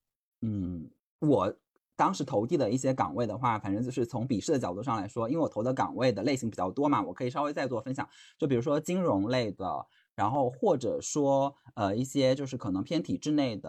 [0.40, 1.55] 嗯，我
[1.97, 8.09] 当时投递的一些岗位的话，反正就是从笔试的角度上来说，因为我投的岗位的类型比较多嘛，我可以稍微再做分享。
[8.38, 9.86] 就比如说金融类的。
[10.16, 13.68] 然后或者说呃一些就是可能偏体制内的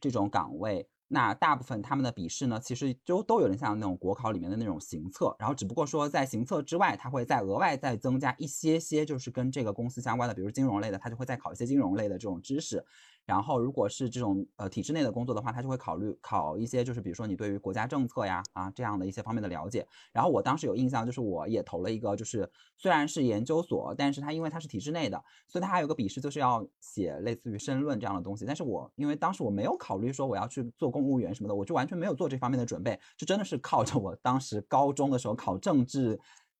[0.00, 0.88] 这种岗位。
[1.14, 12.82] 那大部分他们的笔试呢，其实就都有点像那种国考里面的那种行测，然后只不过说在行测之外，它会再额外再增加一些些，就是跟这个公司相关的，比如金融类的，它就会再考一些金融类的这种知识。
[13.24, 19.86] 然后，如果是这种呃体制内的工作的话，他就会考虑考一些，就是比如说你对于国家政策呀啊这样的一些方面的了解。
[20.12, 28.44] 然后我当时有印象，就是我也投了一个，就是虽然是研究所，但是他因为他是体制内的，所以他还有个笔试，就是要写类似于申论这样的东西。
[28.44, 36.18] 但是我因为当时我没有考虑说我要去做公务员什么的，我就完全没有做这方面的准备，就真的是靠着我当时高中的时候考政治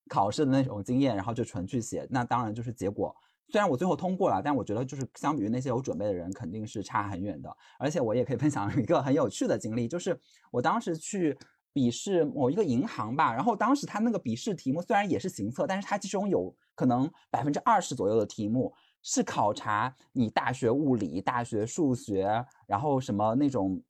[0.09, 2.07] 考试的那种经验，然后就纯去写。
[2.09, 3.15] 那当然就是结果。
[3.53, 7.55] 虽然我最后通过了，但我觉得就是相比于那些有准备的人，肯定是差很远的。
[7.79, 10.19] 而且我也可以分享一个很有趣的经历，就是
[10.51, 11.37] 我当时去
[11.71, 18.73] 笔试某一个银行吧，然后当时他那个笔试题目虽然也是行测，但是它其中有可能百分之二十左右的题目
[19.03, 23.83] 是考察你大学物理、大学数学，然后什么那种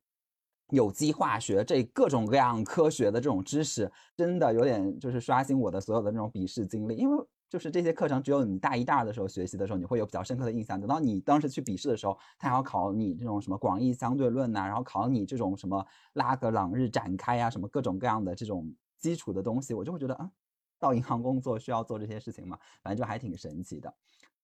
[0.71, 7.25] 有机化学这各种各样科学的这种知识，真的有点就是刷新我的所有的那种笔试经历，因为。
[7.53, 10.79] 就是这些课程，只有你大一、大二的时候学习的时候，你会有比较深刻的印象。
[10.79, 20.31] 等到你当时去笔试的时候，他还要考你这种什么广义相对论呐，然后考你这种什么拉格朗日展开啊，什么各种各样的这种基础的东西，我就会觉得，啊，
[20.79, 22.57] 到银行工作需要做这些事情嘛？
[22.81, 23.93] 反正就还挺神奇的。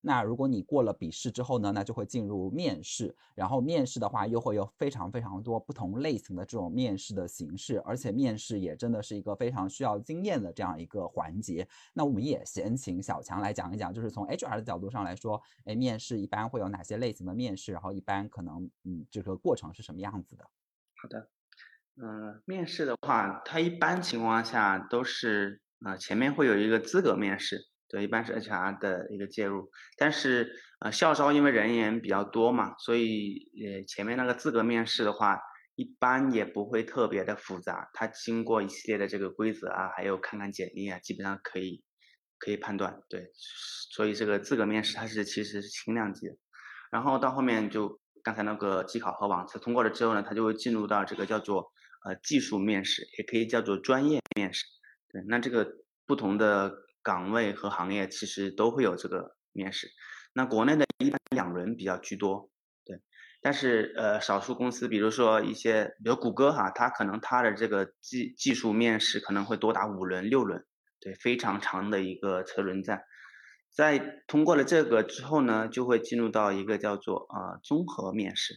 [0.01, 11.67] 那如果你过了笔试之后呢，那就会进入面试，然后面试的话又会有非常非常多不同类型的这种面试的形式，而且面试也真的是一个非常需要经验的这样一个环节。
[11.93, 20.45] 那我们也先请小强来讲一讲，就是从 HR 的角度上来说，哎，面试一般会有哪些类型的面试，然后一般可能嗯这个过程是什么样子的？
[21.01, 21.29] 好的，
[22.01, 27.67] 嗯，面试的话，它一般情况下都是啊前面会有一个资格面试。
[27.89, 35.39] 对，一般是 HR 的一个介入，但是呃，校招因为人员比较多嘛，所以呃，前面那个资格面试的话，
[35.75, 37.89] 一般也不会特别的复杂。
[37.93, 41.83] 它经过一系列的这个规则啊，还有看看简历啊，基本上可以
[42.37, 43.01] 可以判断。
[43.09, 43.31] 对，
[43.91, 46.35] 所以这个资格面试它是其实是轻量级的。
[46.91, 51.71] 然后到后面就刚才那个机考和网测通过了之后呢，它就会进入到这个叫做
[52.05, 54.63] 呃技术面试，也可以叫做专业面试。
[55.11, 55.67] 对，那这个
[56.05, 56.71] 不同的。
[57.01, 59.89] 岗位和行业其实都会有这个面试，
[60.33, 62.51] 那国内的一般两轮比较居多，
[62.85, 63.01] 对，
[63.41, 70.65] 但是呃少数公司，比如说一些，比如谷歌哈，它可能它的这个技技术面试可能会多达五轮六轮，
[70.99, 73.03] 对，非常长的一个车轮战，
[73.73, 78.55] 在通过了这个之后呢，就会进入到一个叫做呃综合面试，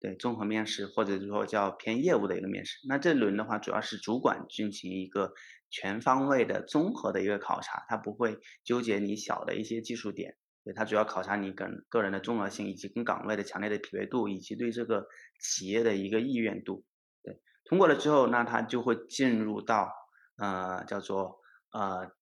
[0.00, 5.32] 对，综合面试或者说叫偏业务的一个面试，那这轮的话主要是主管进行一个。
[5.76, 15.08] 全方位的综合的一个考察，它不会纠结你小的一些技术点，对，它主要考察你跟个人的综合性，以及跟岗位的强烈的匹配度，以及对这个
[15.40, 16.84] 企业的一个意愿度。
[17.24, 19.90] 对，通过了之后，那它就会进入到
[20.36, 21.40] 呃叫做
[21.72, 22.12] 呃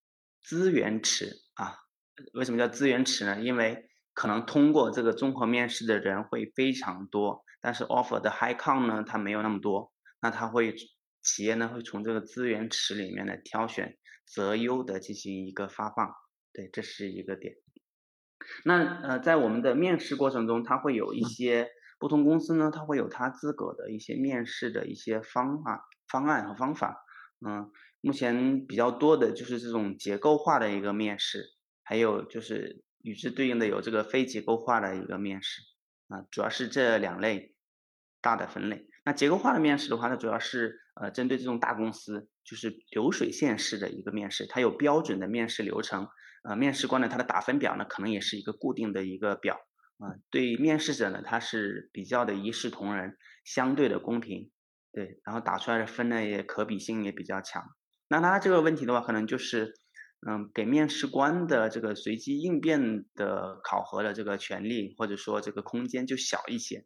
[0.42, 1.76] 资源池啊。
[2.32, 3.38] 为什么叫资源池呢？
[3.42, 9.92] 因为可能通过这个综合面试的人会非常多，但是 offer 的 high count 呢，它没有那么多，
[10.22, 10.74] 那它会。
[11.23, 13.97] 企业呢会从这个资源池里面呢挑选
[14.27, 16.12] 择优的进行一个发放，
[16.53, 17.55] 对，这是一个点。
[18.64, 27.05] 那呃，在我们的面试过程中，它会有一些不同公司呢，它会有它自个的一些面试的一些方法、方案和方法。
[27.47, 27.70] 嗯，
[28.01, 31.45] 目前比较多的就是这种结构化的一个面试，
[31.85, 35.61] 还有就是与之对应的有这个非结构化的一个面试。
[36.09, 37.55] 啊，主要是这两类
[38.20, 38.89] 大的分类。
[39.05, 46.07] 那结构化的面试的话，它主要是呃针对这种大公司，就是流水线式的一个面试，它有标准的面试流程，
[46.44, 49.57] 呃，面试官呢他的打分表呢可能也是一个固定的一个表，
[49.98, 54.53] 啊，对面试者呢他是比较的一视同仁，相对的公平，
[54.92, 57.64] 对，然后打出来的分呢也可比性也比较强。
[58.09, 59.74] 那他这个问题的话，可能就是，
[60.28, 66.84] 嗯，给面试官的这个随机应变的考核的这个权利或者说这个空间就小一些。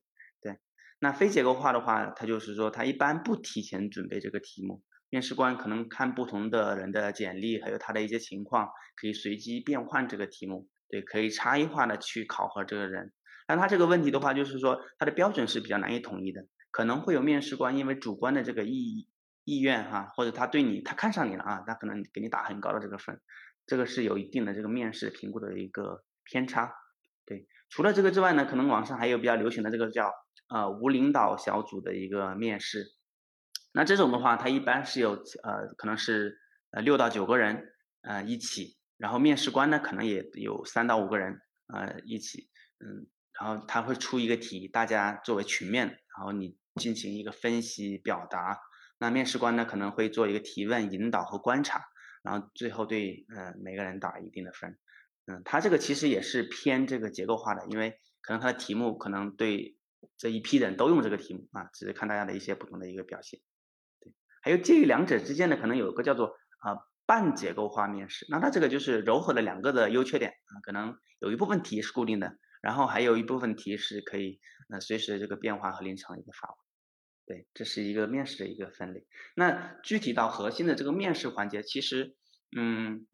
[0.99, 13.13] 那非结构化的话，它就是说，它一般不提前准备这个题目，面试官可能看不同的人的简历，还有他的一些情况，可以随机变换这个题目，对，可以差异化的去考核这个人。
[13.47, 19.07] 但他这个问题的话，就是说，他的标准是比较难以统一的，可能会有面试官因为主观的这个意
[19.45, 23.21] 意愿哈，或者他对你他看上你了啊，他可能给你打很高的这个分，
[23.67, 26.73] 这个是有一定的这个面试评估的一个偏差。
[27.27, 30.11] 对，除了这个之外呢，可能网上还有比较流行的这个叫。
[30.49, 32.93] 呃，无领导小组的一个面试，
[33.73, 36.39] 那这种的话，它一般是有呃，可能是
[36.71, 43.09] 呃六到九个人呃一起，然后面试官呢可能也有三到五个人呃一起，嗯，
[43.41, 48.59] 然后他会出一个题，大家作为群面，然后你进行一个分析表达。
[48.99, 51.85] 那面试官呢可能会做一个提问、引导和观察，
[52.23, 54.79] 然后最后对呃每个人打一定的分。
[55.27, 59.77] 嗯，他这个其实也是偏这个结构化的，因为可能他的题目可能对
[60.17, 63.41] 这一批人都用这个题目啊，只是看大家的一些不同的一个表现。
[64.01, 66.29] 对，还有介于两者之间的可能有个叫做
[66.61, 74.41] 啊半结构化面试，那它这个就是糅合了两个的优缺点啊，可能有一部分题是固定的，然后还有一部分题是可以
[74.71, 76.55] 呃随时这个变化和临场一个发挥。
[77.27, 79.07] 对，这是一个面试的一个分类。
[79.35, 82.17] 那具体到核心的这个面试环节，其实
[82.57, 83.07] 嗯。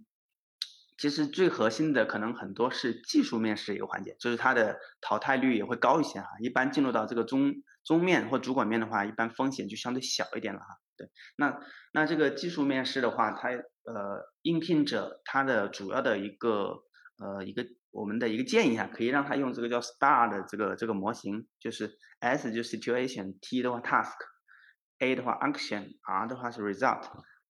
[0.99, 6.29] 其实最核心的可能很多是技术面试一个环节，就是它的淘汰率也会高一些哈。
[6.41, 10.67] 一般进入到这个中中面或主管面的话，一般风险就相对小一点了哈。
[10.97, 11.59] 对，那
[11.93, 16.83] 那这个技术面试的话，它呃应聘者他的主要的一个
[17.19, 21.91] 呃一个我们的一个建议啊，可以让他用这个叫 STAR 的这个这个模型，就是
[22.21, 27.03] S 就 Situation，T 的话 Task，A 的话 Action，R 的话是 Result。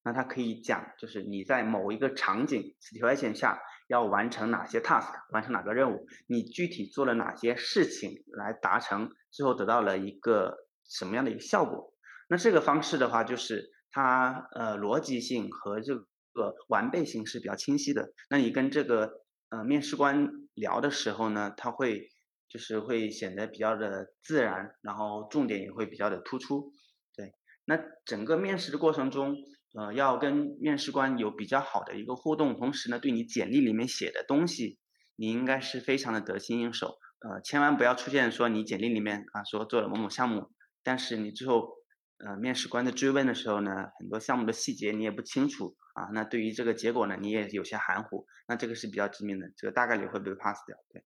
[0.05, 11.93] 那它可以讲，就是你在某一个场景 situation 下要完成哪些 task，完成哪个任务，你具体做了哪些事情来达成，最后得到了一个什么样的一个效果？
[12.27, 18.11] 那这个方式的话，就是它呃逻辑性和这个完备性是比较清晰的。
[18.29, 22.09] 那你跟这个呃面试官聊的时候呢，他会
[22.49, 26.73] 就是会显得比较的自然，然后重点也会比较的突出。
[27.15, 27.33] 对，
[27.63, 29.37] 那整个面试的过程中。
[29.73, 34.77] 呃，要跟面试官有比较好的一个互动，同时呢，对你简历里面写的东西，
[35.15, 36.99] 你应该是非常的得心应手。
[37.19, 40.51] 呃，千万不要出现说你简历里面啊说做了某某项目，
[40.83, 41.73] 但是你最后
[42.19, 50.77] 呃面试官的追问的时候呢，很多项目的细节你也不清楚啊，那对于这个结果呢，你也有些含糊，那这个是比较致命的，这个大概率会被 pass 掉。
[50.89, 51.03] 对，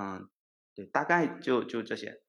[0.00, 0.30] 嗯，
[0.74, 2.22] 对，大概就就这些。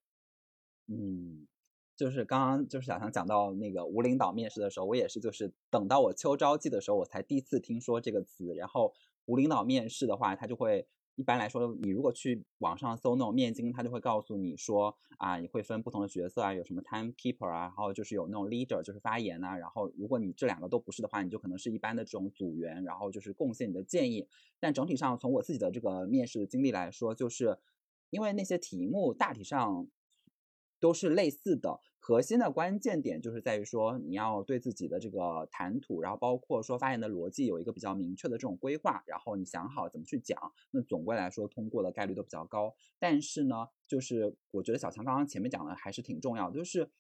[0.87, 1.47] 嗯。
[1.95, 8.53] 就是刚刚就是小强讲到那个无领导面试的时候，我也是就是等到我秋招季的时候，我才第一次听说这个词。
[8.55, 8.93] 然后
[9.25, 19.55] 无领导面试的话，他就会一般来说，你如果去网上搜那种面经，他就会告诉你说啊，你会分不同的角色啊，有什么 timekeeper 啊，然后就是有那种 leader 就是发言啊。
[19.55, 24.27] 然后如果你这两个都不是的话，你就可能是一般的这种组员，然后就是贡献你的建议。
[24.59, 27.59] 但整体上从我自己的这个面试的经历来说，就是
[28.09, 29.87] 因为那些题目大体上
[30.83, 31.79] 都是类似的。
[31.97, 40.37] 核心的关键点就是在于说，你要对自己的这个谈吐，然后包括说发言的逻辑有一个比较明确的这种规划，然后你想好怎么去讲，
[40.71, 42.75] 那总归来说通过的概率都比较高。
[42.99, 43.55] 但是呢，
[43.87, 46.91] 就是我觉得小强刚刚前面讲的还是挺重要，就是。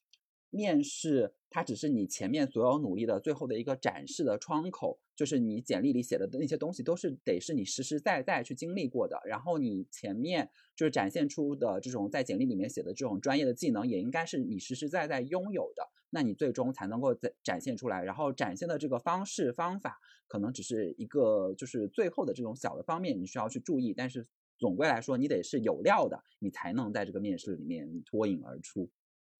[0.55, 18.03] 面试它只是你前面所有努力的最后的一个展示的窗口，就是你简历里写的那些东西都是得是你实实在在去经历过的，然后你前面就是展现出的这种在简历里面写的这种专业的技能，也应该是你实实在在拥有的，那你最终才能够在展现出来。
[18.03, 24.25] 然后展现的这个方式方法，可能只是一个就是最后的这种小的方面你需要去注意，但是
[24.57, 28.89] 总归来说，你得是有料的，你才能在这个面试里面脱颖而出。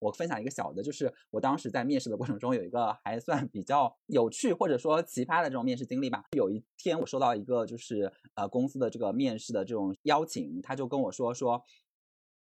[0.03, 6.23] 我分享一个小的，就是我当时在面试的过程中有一个还算比较有趣或者说奇葩的这种面试经历吧。
[6.33, 11.63] 有一天我收到一个就是呃公司的这个面试的这种邀请，他就跟我说说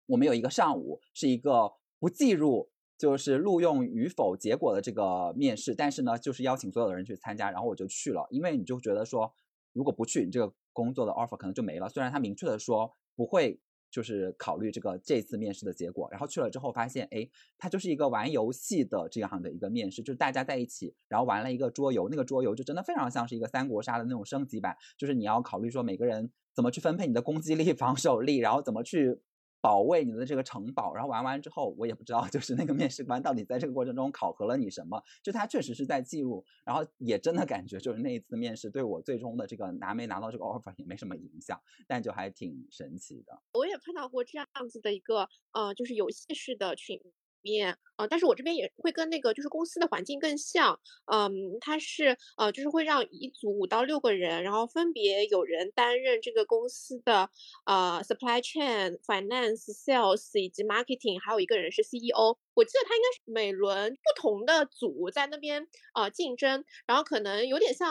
[0.07, 9.33] 我们有一个上午是一个不计入就是录用与否结果的这个面试，但是呢就是邀请所有的人去参加，然后我就去了，因为你就觉得说
[9.71, 11.87] 如果不去，你这个工作的 offer 可能就没了。
[11.87, 13.59] 虽然他明确的说不会。
[13.95, 17.25] 就是考虑这个这次面试的结果，然后去了之后发现，哎，
[17.57, 29.21] 它就是一个玩游戏的这样的一个面试，就是大家在一起，然后玩了一个桌游，那个桌游就真的非常像是一个三国杀的那种升级版，就是你要考虑说每个人怎么去分配你的攻击力、防守力，然后怎么去。
[29.65, 35.01] 保卫你的这个城堡，然后玩完之后，我也不知道， 就是那个面试官到底在这个过程中考核了你什么？
[35.23, 43.41] 就他确实是在记录，然后也真的感觉就是那一次面试对我最终的这个拿没拿到这个 offer 也没什么影响，但就还挺神奇的。
[43.53, 47.01] 我也碰到过这样子的一个，呃，就是游戏式的群。
[47.45, 57.29] 面，呃，但是我这边也会跟那个就是公司的环境更像，嗯，它是呃，就是会让一组五到六个人，然后分别有人担任这个公司的
[57.65, 62.37] 呃 supply chain、finance、sales 以及 marketing，还有一个人是 CEO。
[62.55, 67.87] 我记得他应该是每轮不同的组在那边呃竞争，然后可能有点像。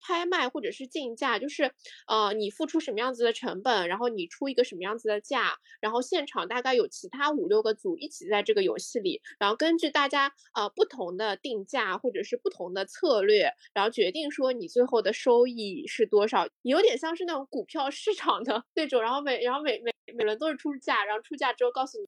[0.00, 1.72] 拍卖或者是竞价，就是
[2.06, 22.06] 呃，你付出什么样子的成本，然后你出一个什么样子的价，然后现场大概有其他五六个组一起在这个游戏里，然后根据大家呃不同的定价或者是不同的策略，然后决定说你最后的收益是多少，有点像是那种股票市场的那种，然后每然后每每每轮都是出价，然后出价之后告诉你，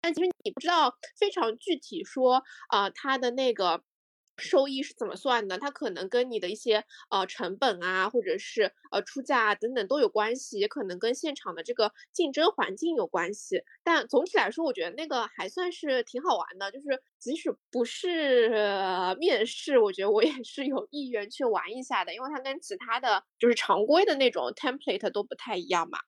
[0.00, 3.82] 但其实你不知道非常具体说啊它的那个。
[4.36, 5.58] 收益是怎么算的？
[5.58, 13.62] 它可能跟你的一些呃成本啊，或者是呃出价啊等等都有关系，也可能跟现场的这个竞争环境有关系。
[13.84, 16.70] 但总体来说，我觉得那个还算是挺好玩的。
[16.72, 18.48] 就是即使不是
[19.18, 25.98] 面试，我觉得我也是有意愿去玩一下的，因为它跟其他的就是常规的那种 template 都不太一样嘛。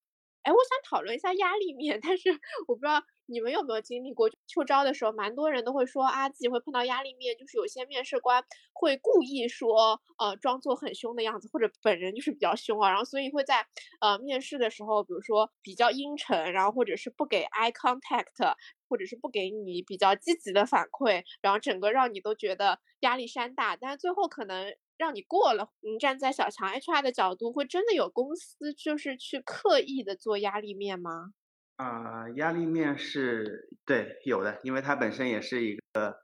[0.45, 2.31] 哎，我想讨论一下压力面，但是
[2.69, 3.03] 我不知道。
[3.27, 13.67] 你们有没有经历过秋招的时候，蛮多人都会说啊，自己会碰到压力面，就是有些面试官会故意说，呃，装作很凶的样子，或者本人就是比较凶啊，然后所以会在
[14.03, 18.55] 呃面试的时候，比如说比较阴沉，然后或者是不给 eye contact，
[18.91, 25.71] 或者是不给你比较积极的反馈，然后整个让你都觉得压力山大，但是最后可能让你过了。
[25.81, 31.35] 你站在小强 HR 的角度，会真的有公司就是去刻意的做压力面吗？
[31.77, 36.15] 啊，压力面是对有的，因为它本身也是一个，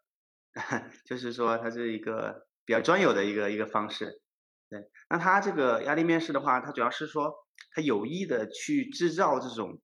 [1.05, 4.23] 就是说它是一个比较专有的一个一个方式。
[4.69, 7.35] 对，那它这个压力面试的话，它主要是说
[7.75, 9.81] 它有意的去制造这种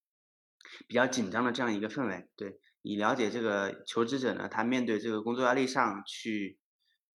[0.86, 2.28] 比较紧张的这样一个氛围。
[2.36, 6.60] 对，以了解这个求职者呢，他面对这个工作压力上去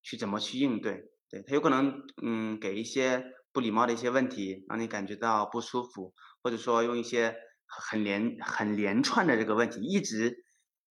[0.02, 1.11] 去怎么去应对。
[1.32, 6.14] 对他有可能嗯给一些不礼貌的一些问题，让你感觉到不舒服，
[6.44, 7.34] 或者说用一些。
[7.74, 10.44] 很连很连串的这个问题，一直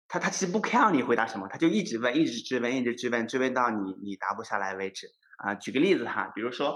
[0.08, 5.08] 他他其实不 care 你回答什么，他就一直问，一直追问，一直追问，追问到你你答不下来为止
[5.40, 5.56] 啊。
[5.56, 6.76] 举个例子哈，比如说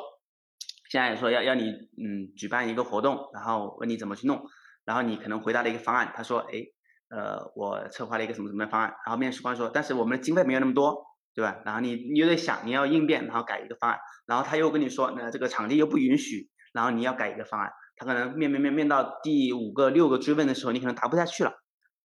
[0.90, 4.44] 现在说要要你嗯举办一个活动，然后问你怎么去弄，
[4.86, 6.64] 然后你可能回答了一个方案，他说哎
[7.10, 11.62] 呃我策划了一个什么什么的方案，然后面试官说但是我们的经费没有那么多，对吧？
[11.66, 17.72] 然后你你又在想你要应变，然后改一个方案，然后他又跟你说那这个场地又不允许，然后你要改一个方案。
[17.98, 21.54] 他可能面面面面到第五个六个追问的时候，你可能答不下去了，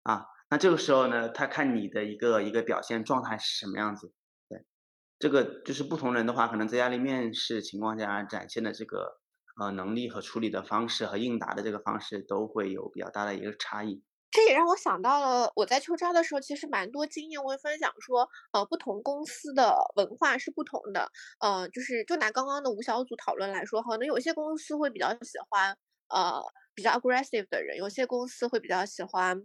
[0.05, 4.13] 啊，那这个时候呢，他看你的一个一个表现状态是什么样子，
[4.49, 4.65] 对，
[5.19, 9.19] 这个就是不同人的话，可能在压力面试情况下展现的这个
[9.61, 14.03] 呃能力和处理的方式和应答的这个方式都会有比较大的一个差异。
[14.31, 21.11] 这也让我想到了，我在秋招的时候，其实蛮多经验会分享说，呃，不同公司的文化是不同的，
[21.41, 25.77] 呃，就是就拿刚刚的五小组讨论来说，可能有些公司会比较喜欢，
[26.09, 26.41] 呃，
[26.75, 29.45] 比较 aggressive 的人，有些公司会比较喜欢，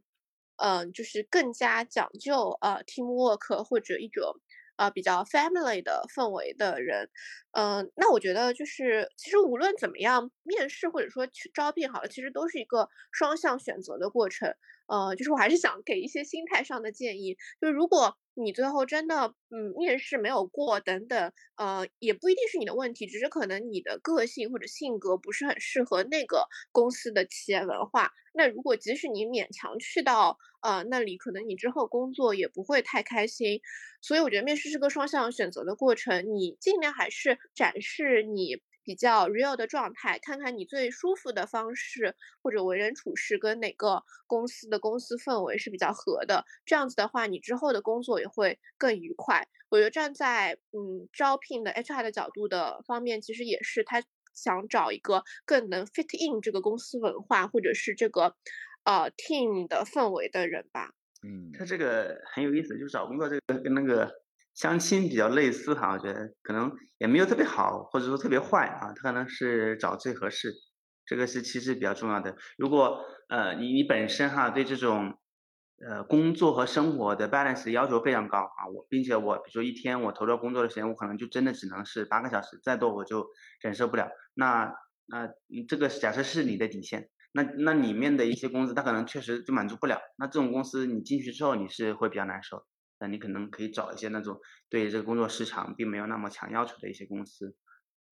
[0.58, 4.24] 嗯，就是更加讲究呃 teamwork 或者一种。
[4.78, 7.10] 呃，比较 family 的氛围的人，
[7.52, 14.54] 嗯，那我觉得就是，其实无论怎么样，面试或者说去招聘好了，其实都是一个双向选择的过程。
[14.88, 28.12] 呃，就是我还是想给一些心态上的建议，就是如果你最后真的，嗯，面试没有过等等，呃，也不一定是你的问题，只是可能你的个性或者性格不是很适合那个公司的企业文化。
[28.34, 33.62] 那如果即使你勉强去到呃那里，可能你之后工作也不会太开心。
[34.02, 38.62] 所以我觉得面试是个双向选择的过程，你尽量还是展示你。
[38.86, 49.48] 比较 real 的状态，看看你最舒服的方式或者为人处事跟哪个公司的公司氛围是比较合的，这样子的话，你之后的工作也会更愉快。
[49.70, 54.04] 我觉得站在嗯招聘的 HR 的角度的方面，其实也是他
[54.36, 58.36] 想找一个更能 fit in 这个公司文化或者是这个
[58.84, 60.92] 呃 team 的氛围的人吧。
[61.24, 64.25] 嗯，他这个很有意思，就是找工作这个跟那个。
[64.56, 70.54] 相亲比较类似哈，我觉得可能也没有特别好，或者说特别坏啊，他可能是找最合适，
[71.06, 72.36] 这个是其实比较重要的。
[72.58, 75.14] 如果呃你你本身哈对这种
[75.86, 83.28] 呃工作和生活的 balance 要求非常高啊，我并且我比如说一天我投入工作的时间，我可能就真的只能是八个小时，再多我就
[83.62, 84.08] 忍受不了。
[84.34, 84.72] 那
[85.08, 85.28] 那
[85.68, 92.66] 这个假设是你的底线，那那里面的一些公司他可能确实就满足不了，那这种公司你进去之后你是会比较难受。
[92.98, 94.40] 那你可能可以找一些那种
[94.70, 97.54] 对这个工作市场并没有那么强要求的一些公司，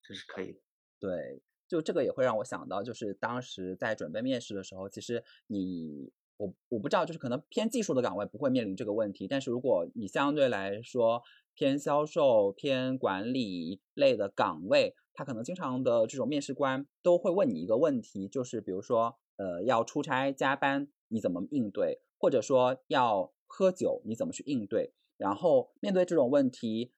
[0.02, 0.60] 这是可以的。
[1.00, 11.22] 对，就这个也会让我想到，就是当时在准备面试的时候，其实你我我不知道，就是可能偏技术的岗位不会面临这个问题，但是如果你相对来说
[11.54, 23.32] 偏销售、偏管理类的岗位，他可能经常的这种面试官都会问你一个问题，就是比如说呃要出差加班你怎么应对，或者说要。
[23.54, 24.92] 喝酒你怎么去应对？
[25.16, 26.92] 然后面对这种问题，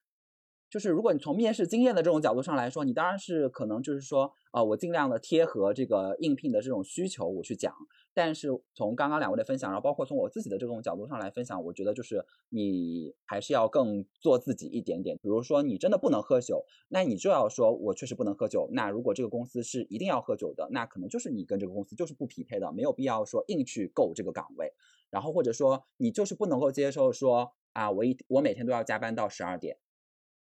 [0.71, 7.71] 就是如果你从面试经验的这种角度上来说，你当然是可能就是说，呃，我尽量的贴合这个应聘的这种需求我去讲。
[8.15, 15.15] 但是从刚刚两位的分享，然后包括从我自己的这种角度上来分享，我觉得就是你还是要更做自己一点点。
[15.21, 18.67] 比如说你真的不能喝酒，那你就要说我确实不能喝酒。
[18.71, 24.73] 那如果这个公司是一定要喝酒的，那可能就是你跟这个公司就是不匹配的，没有必要说硬去够这个岗位。
[25.09, 29.77] 然后或者说你就是不能够接受说啊，我一我每天都要加班到十二点，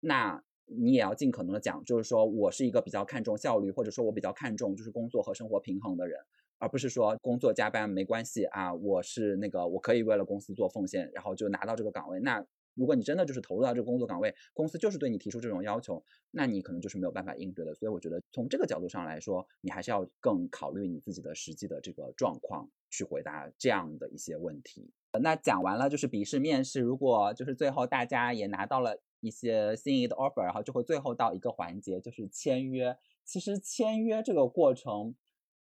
[0.01, 6.21] 那你也要尽可能的讲，就是说我是一个比较看重效率，或者说我比较看重就是工作和生活平衡的人。
[6.59, 12.21] 而不是说工作加班没关系啊，我是那个我可以为了公司做奉献，然后就拿到这个岗位。
[12.21, 17.75] 那如果你真的就是投入到这个工作岗位，公司就是对你提出这种要求，那你可能就是没有办法应对的。
[17.75, 24.91] 所以我觉得从这个角度上来说，你还是要更考虑你自己的实际的这个状况去回答这样的一些问题。
[25.21, 32.97] 那讲完了就是笔试面试，如果就是最后大家也拿到了一些心仪的 offer，然后就会最后到一个环节就是签约。
[33.25, 35.15] 其实签约这个过程。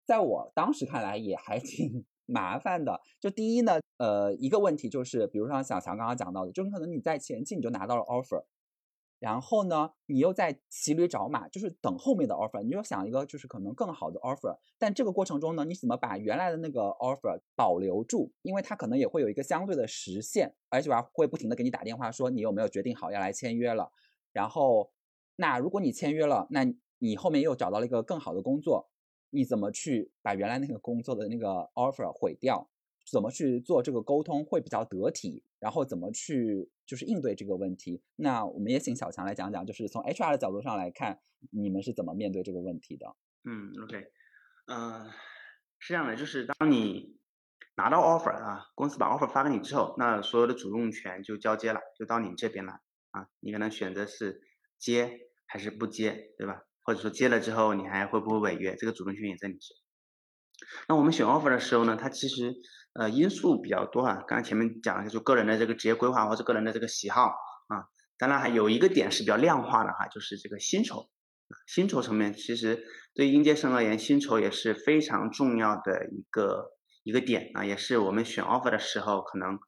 [0.05, 2.99] 在我当时看来也还挺麻烦的。
[3.19, 8.43] 就第一呢，呃，一个问题就是，比如说小强刚刚讲到的，就是可能你在前期你就拿到了 offer，
[9.19, 18.31] 然后呢，你又在骑驴找马，就是等后面的 offer，你又想一个就是可能更好的 offer，但这个过程中呢，你怎么把原来的那个 offer 保留住？
[18.41, 23.91] 因为它可能也会有一个相对的时限，而且吧会不停的给你打电话说你有没有决定好要来签约了。
[24.33, 24.91] 然后，
[25.35, 26.65] 那如果你签约了，那
[26.97, 28.89] 你后面又找到了一个更好的工作。
[29.33, 32.69] 你怎么去把原来那个工作的那个 offer 毁掉？
[33.11, 35.43] 怎么去做这个沟通会比较得体？
[35.59, 38.01] 然后怎么去就是应对这个问题？
[38.15, 41.19] 那我们也请小强来讲讲，就是从 HR 的角度上来看，
[41.51, 43.15] 你们是怎么面对这个问题的？
[43.43, 44.05] 嗯，OK，
[44.67, 45.09] 嗯，
[45.79, 47.17] 是这样的，就是当你
[47.75, 52.79] 拿到 offer 啊，公司把 offer 发给你之后，那所有的主动权就交接了，就到你这边了
[53.11, 54.41] 啊，你可能选择是
[54.77, 56.63] 接还是不接，对吧？
[56.83, 58.75] 或者说接了之后你还会不会违约？
[58.75, 59.75] 这个主动权也在你这。
[60.87, 62.53] 那我们选 offer 的时候呢，它其实
[62.93, 64.23] 呃因素比较多啊。
[64.27, 67.23] 刚才前面讲了，就个人的这个职业规划或者个人的这个喜好
[67.67, 67.85] 啊。
[68.17, 71.09] 当然还有一个点是比较量化的哈，就是这个薪酬。
[71.67, 76.71] 薪酬层面其实对应届生而言，薪酬也是非常重要的一个
[77.03, 79.59] 一个点啊，也是我们选 offer 的时候可能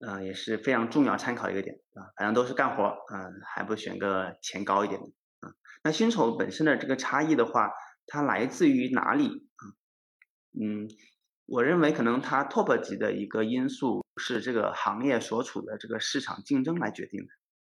[0.00, 2.12] 呃也是非常重要参考一个点啊。
[2.16, 5.06] 反正都是干活，嗯，还不如选个钱高一点的。
[5.84, 7.70] 那薪酬本身的这个差异的话，
[8.06, 9.30] 它来自于哪里？
[10.60, 10.88] 嗯，
[11.46, 17.28] 我认为可能它 top 级的一个因素是这个行业所处的这个市场竞争来决定的。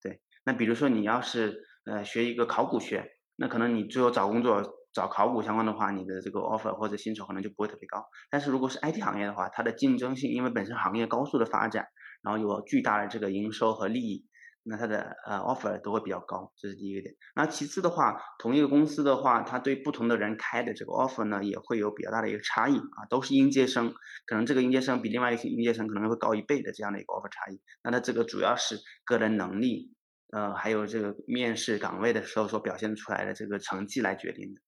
[0.02, 4.62] 对，那比如说你要是呃学一个考古学，那可能你最后找工作
[4.92, 8.04] 找考古相关的话，你的这个 offer 或者薪酬可能就不会特别高。
[8.30, 11.86] 但是如果是 IT 行业的话，它的竞争性因为本身行业高速的发展，
[12.22, 14.26] 然后有巨大的这个营收和利益。
[14.68, 17.14] 那它的呃 offer 都会比较高，这是第一个点。
[17.36, 23.06] 那其次的话，同一个公司的话，它对不同的人开的这个 offer 呢，也会有比较大的一个差异啊。
[23.08, 23.94] 都是应届生，
[24.26, 27.60] 可能这个应届生比另外一些应届生可能会高一倍的这样的一个 offer 差异。
[27.84, 29.94] 那它这个主要是个人能力，
[30.32, 34.60] 呃，还有这个面试岗位的时候所表现出来的这个成绩来决定的。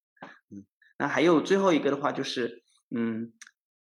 [0.50, 0.64] 嗯，
[0.98, 2.62] 那还有最后一个的话就是，
[2.94, 3.32] 嗯，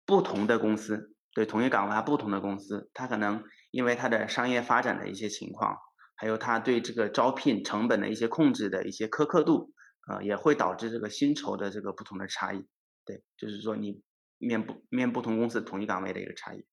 [0.05, 5.75] 不同的公司对同一岗位不同的公司，它可能因为它的商业发展的一些情况。
[6.15, 9.73] 还有他对这个招聘成本的一些控制的一些苛刻度，
[10.07, 12.65] 呃，也会导致这个薪酬的这个不同的差异。
[13.05, 14.01] 对，就是说你
[14.37, 16.65] 面不面不同公司同一岗位的一个差异。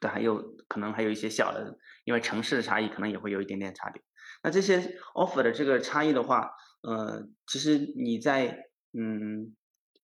[0.00, 4.02] 对，还有可能还有一些小的，因为城市的差异可能也会有一点点差别。
[4.42, 4.78] 那这些
[5.14, 6.50] offer 的这个差异的话，
[6.82, 9.54] 呃，其实你在嗯。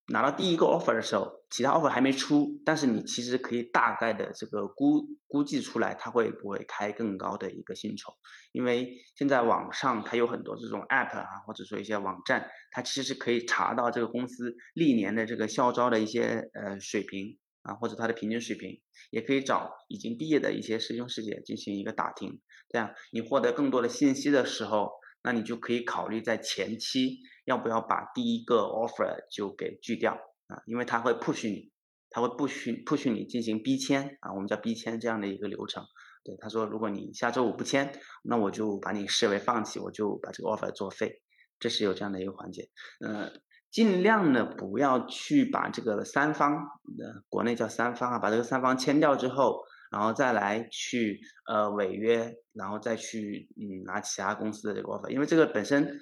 [0.08, 8.12] 拿到第一个 offer 的时候，其他 offer 还没出，但是你其实可以大概的这个估估计出来，他会不会开更高的一个薪酬？
[8.52, 22.40] 因为现在网上它有很多这种 app 啊，或者说一些网站，它其实可以查到这个公司历年的这个校招的一些呃水平啊，或者它的平均水平，也可以找已经毕业的一些师兄师姐进行一个打听。
[22.68, 24.90] 这样你获得更多的信息的时候，
[25.22, 27.18] 那你就可以考虑在前期。
[27.46, 30.18] 要不要把第一个 offer 就给拒掉
[30.48, 30.62] 啊？
[30.66, 31.70] 因为他会 push 你，
[32.10, 35.84] 他会 push push 你进行逼签啊，我们叫逼签这样的一个流程。
[36.24, 37.92] 对，他说如果你下周五不签，
[38.24, 41.22] 那我就把你视为放弃，我就把这个 offer 作废。
[41.58, 42.68] 这是有这样的一个环节。
[43.00, 43.30] 呃，
[43.70, 55.98] 尽量呢不要去把这个三方，呃，国内叫三方啊，把这个三方签掉之后，然后再来去呃违约，然后再去嗯拿其他公司的这个 offer，因为这个本身。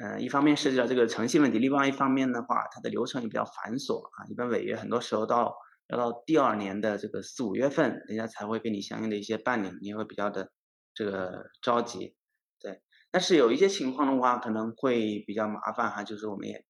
[0.00, 4.24] 嗯，一方面涉及到这个诚信问题，另外一方面的话，它的流程也比较繁琐啊。
[4.30, 5.56] 一般违约很多时候到
[5.88, 10.52] 要到第二年的这个四五月份，人家才会给你相应的一些办理，你会比较的
[10.94, 12.14] 这个着急。
[12.60, 12.80] 对，
[13.10, 16.64] 但是有一些情况的话，可能会比较麻烦哈，就是我们也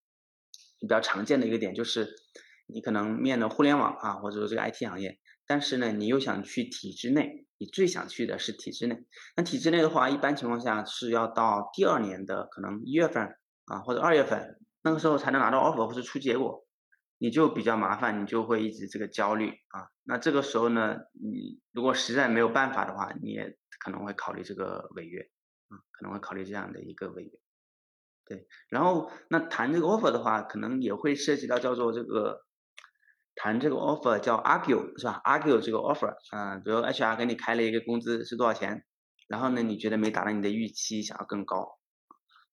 [0.80, 2.08] 比较常见的一个点，就是
[2.66, 9.04] 你可能面的互联网啊，或者说这个 IT 行业，但是呢，你又想去体制内，你最想去的是体制内。
[9.36, 13.36] 那体制内的话，一般情况下是要到第二年的可能一月份
[13.66, 16.64] 啊，或者二月份，那个时候才能拿到 offer 或者出结果，
[17.18, 19.88] 你就比较麻烦，你就会一直这个焦虑啊。
[20.04, 25.28] 那这个时候呢，你如果实在没有办法的话，你也可能会考虑这个违约。
[25.70, 27.30] 啊，可能会考虑这样的一个违约，
[28.24, 32.46] 对，然后那谈这个 offer 的话，可能也会涉及到叫做这个
[33.40, 38.84] 谈这个 offer 叫 argue 是吧？argue 这个 offer，嗯，比如 HR 给你开了一个工资是多少钱，
[39.28, 41.78] 然后呢，你觉得没达到你的预期，想要更高，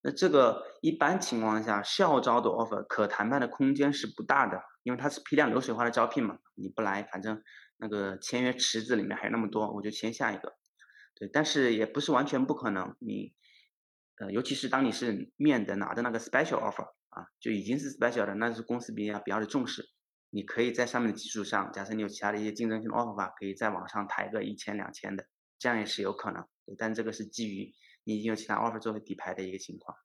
[0.03, 7.41] 那这个一般情况下校招的 offer 可谈判的空间是不大的，因为它是批量流水化的招聘嘛，你不来，反正
[7.77, 10.53] 那个签约池子里面还有那么多，我就签下一个。
[11.15, 12.95] 对，但是也不是完全不可能。
[12.99, 13.33] 你，
[14.19, 19.89] 呃，尤其是当你是面的拿的那个 special offer 啊，就已经是 special 的，那是公司比较比较的重视。
[20.35, 25.25] 你可以在上面的基础上，假设你有其他的一些竞争性的 offer 吧，可以在网上抬个一千两千的，
[25.57, 26.45] 这样也是有可能。
[26.77, 29.97] 但这个是基于你已经有其他 offer 作为底牌的一个情况。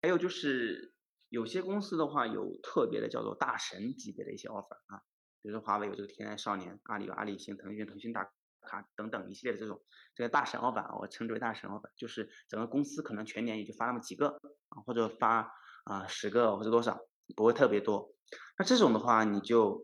[0.00, 0.94] 还有就是
[1.28, 5.02] 有些公司的话，有特别的叫做大神级别的一些 offer 啊，
[5.42, 8.30] 比如说华为有这个天才少年，阿里有阿里星，腾讯腾讯大。
[8.66, 9.78] 卡等等一系列的这种
[10.14, 14.40] 这个大神 offer，我称之为大神 offer，就是整个公司可能全年也就发那么几个
[14.70, 15.52] 啊，或者发
[15.84, 16.98] 啊十个或者多少，
[17.34, 18.14] 不会特别多。
[18.58, 19.82] 那这种的话，你就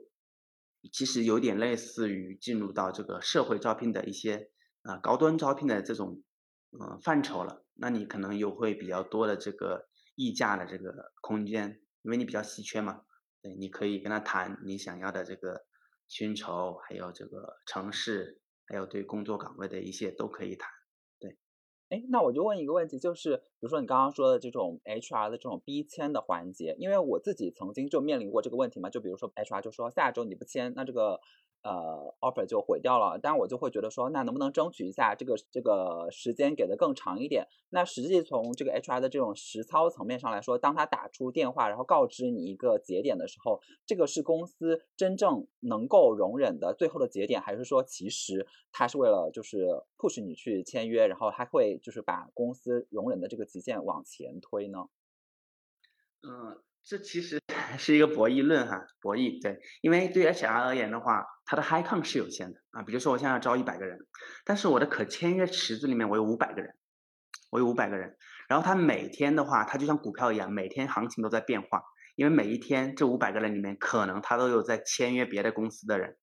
[0.92, 4.50] 其实有点类似于进入到这个社会招聘的一些
[4.82, 6.22] 啊高端招聘的这种
[6.72, 7.64] 嗯范畴了。
[7.74, 13.02] 那你可能有会比较多的这个溢价的这个空间，因为你比较稀缺嘛。
[13.42, 15.64] 对，你可以跟他谈你想要的这个
[16.08, 18.38] 薪酬，还有这个城市。
[18.72, 20.70] 还有对工作岗位的一些都可以谈，
[21.90, 31.20] 哎，那我就问一个问题，就是比如说你刚刚说的这种 HR 的这种逼签的环节，因为我自己曾经就面临过这个问题嘛，就比如说 HR 就说下周你不签，那这个。
[31.62, 37.46] 呃，offer 就毁掉了，但我就会觉得说，那能不能争取一下这个这个时间给的更长一点？
[37.68, 49.66] 那实际从这个 HR 的这种实操层面上来说，当他打出电话，然后告知你一个节点的时候，这个是公司真正能够容忍的最后的节点，还是说其实他是为了就是
[49.98, 54.86] push 你去签约，然后他会就是把公司容忍的这个极限往前推呢？
[56.22, 56.62] 嗯。
[56.82, 57.38] 这其实
[57.78, 62.82] 是一个博弈论哈，博弈对，因为对 HR 而言的话，它的 high count 是有限的啊。
[62.82, 63.98] 比如说我现在要招一百个人，
[64.44, 66.74] 但是我的可签约池子里面我有五百个人，
[67.50, 68.16] 我有五百个人，
[68.48, 71.82] 然后他每天的话，它就像股票一样，每天行情都在变化，
[72.16, 76.16] 因为每一天这五百个人里面可能他都有在签约别的公司的人。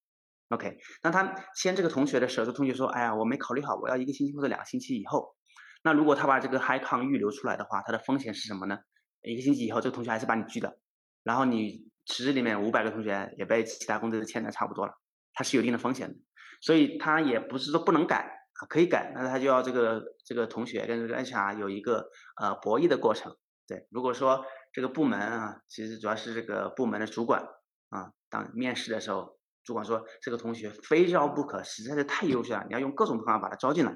[0.49, 5.35] OK，那他签这个同学的时候，这同学说，哎呀，我没考虑好，我要一个星期或者两个星期以后。
[5.83, 8.77] 那如果他把这个 high count 预留出来的话，它的风险是什么呢？
[9.21, 10.79] 一个星期以后，这个同学还是把你拒的，
[11.27, 14.93] 然后你池子里面五百个同学也被其他公司签的差不多了，
[15.33, 16.15] 它是有一定的风险的，
[16.61, 22.09] 所以他也不是说不能改啊，可以改，那他就要这个这个同学跟这个 HR 有一个
[22.41, 23.35] 呃博弈的过程。
[23.67, 27.43] 对，如果说这个部门啊，其实主要是这个部门的主管
[27.89, 33.93] 啊，当面试的时候，主管说这个同学非招不可，实在是太优秀了，你要用各种方法把他招进来，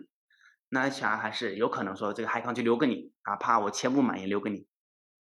[0.67, 4.67] 那 HR 还是有可能说这个海康就留给你，哪怕我签不满也留给你。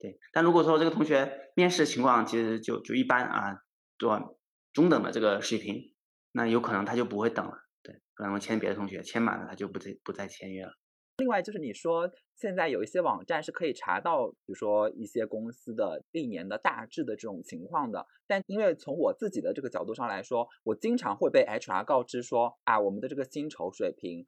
[0.01, 3.61] 对，但如果说这个同学面试情况其实就就一般啊，
[3.99, 4.39] 做
[4.73, 5.95] 中等的这个水平，
[6.33, 7.53] 那有可能他就不会等了。
[7.83, 10.73] 对，可能签别的同学签满了，他就不再不再签约了。
[11.19, 24.25] 另外就是你说现在有一些网站是可以查到，比如说一些公司的历年的大致的这种情况的，但因为从我自己的这个角度上来说，我经常会被 HR 告知说啊，我们的这个薪酬水平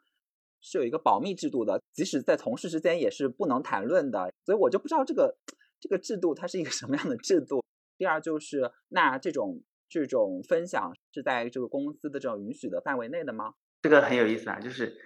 [0.61, 5.35] 是有一个保密制度的，即使在同事之间也是不能谈论的，所以我就不知道这个。
[5.82, 7.60] 这个制度它是一个什么样的制度？
[7.98, 13.54] 第二就是那这种这种分享是在这个公司的这种允许的范围内的吗？
[13.82, 14.96] 这个很有意思啊，就是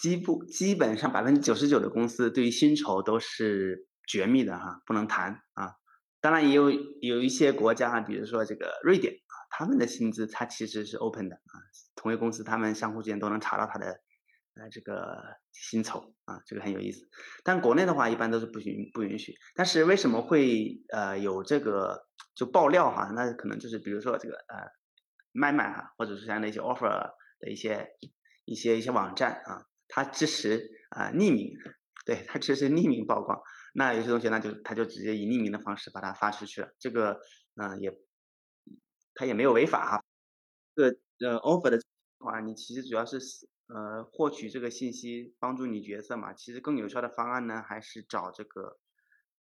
[0.00, 5.74] 基不基本上百分之九十九的公司对于薪酬都是绝密的哈，不能谈啊。
[6.22, 11.60] 当然也有有一些国家啊，比如说这个瑞典啊，他们的薪资它其实是 open 的啊，
[11.94, 14.00] 同一公司他们相互之间都能查到他的。
[14.56, 17.08] 呃，这个薪酬啊，这个很有意思。
[17.42, 19.34] 但国内的话，一般都是不允不允许。
[19.54, 22.06] 但是为什么会呃有这个
[22.36, 23.10] 就爆料哈？
[23.14, 24.56] 那可能就是比如说这个呃
[25.32, 26.88] 卖卖啊，或者是像那些 offer
[27.40, 27.88] 的一些
[28.44, 31.52] 一些一些网站啊，它支持啊匿名，
[32.06, 33.40] 对，它支持匿名曝光。
[33.74, 36.68] 那有些同学呢，就他就直接以匿名的方式把它发出去了。
[36.78, 37.18] 这个
[37.60, 37.92] 嗯也
[39.14, 40.04] 他也没有违法哈。
[40.76, 40.98] 这个
[41.28, 41.80] 呃 offer 的
[42.18, 43.18] 话，你其实主要是
[43.66, 46.32] 呃获取这个信息，帮助你决策嘛。
[46.32, 48.78] 其实更有效的方案呢，还是找这个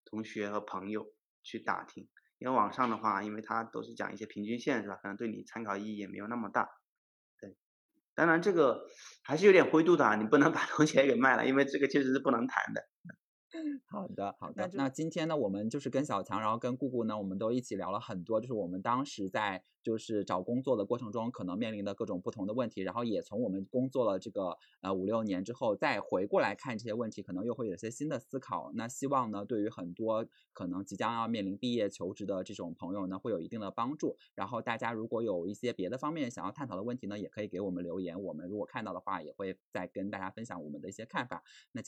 [0.05, 1.05] 同学和朋友
[1.43, 2.07] 去打听。
[2.39, 4.95] 因为网上的话，因为它都是讲一些平均线，是吧？
[5.01, 6.67] 可能对你参考意义也没有那么大。
[7.39, 7.57] 对，
[8.15, 8.85] 当然这个
[9.23, 12.83] 还是有点灰度的啊，你不能把同学给卖了，因为这个确实是不能谈的。
[13.85, 14.69] 好的，好的。
[14.73, 28.71] 那今天呢，我们就是跟小强，然后跟姑姑呢，我们都一起聊了很多，就是我们当时在就是找工作的过程中，可能面临的各种不同的问题，然后也从我们工作了这个呃五六年之后，再回过来看这些问题，可能又会有些新的思考。
[28.73, 34.17] 那希望呢，对于很多可能即将要面临毕业求职的这种朋友呢，会有一定的帮助。
[34.33, 41.43] 然后大家如果有一些别的方面想要探讨的问题呢，也可以给我们留言，我们如果看到的话，也会再跟大家分享我们的一些看法。
[41.71, 41.83] 那。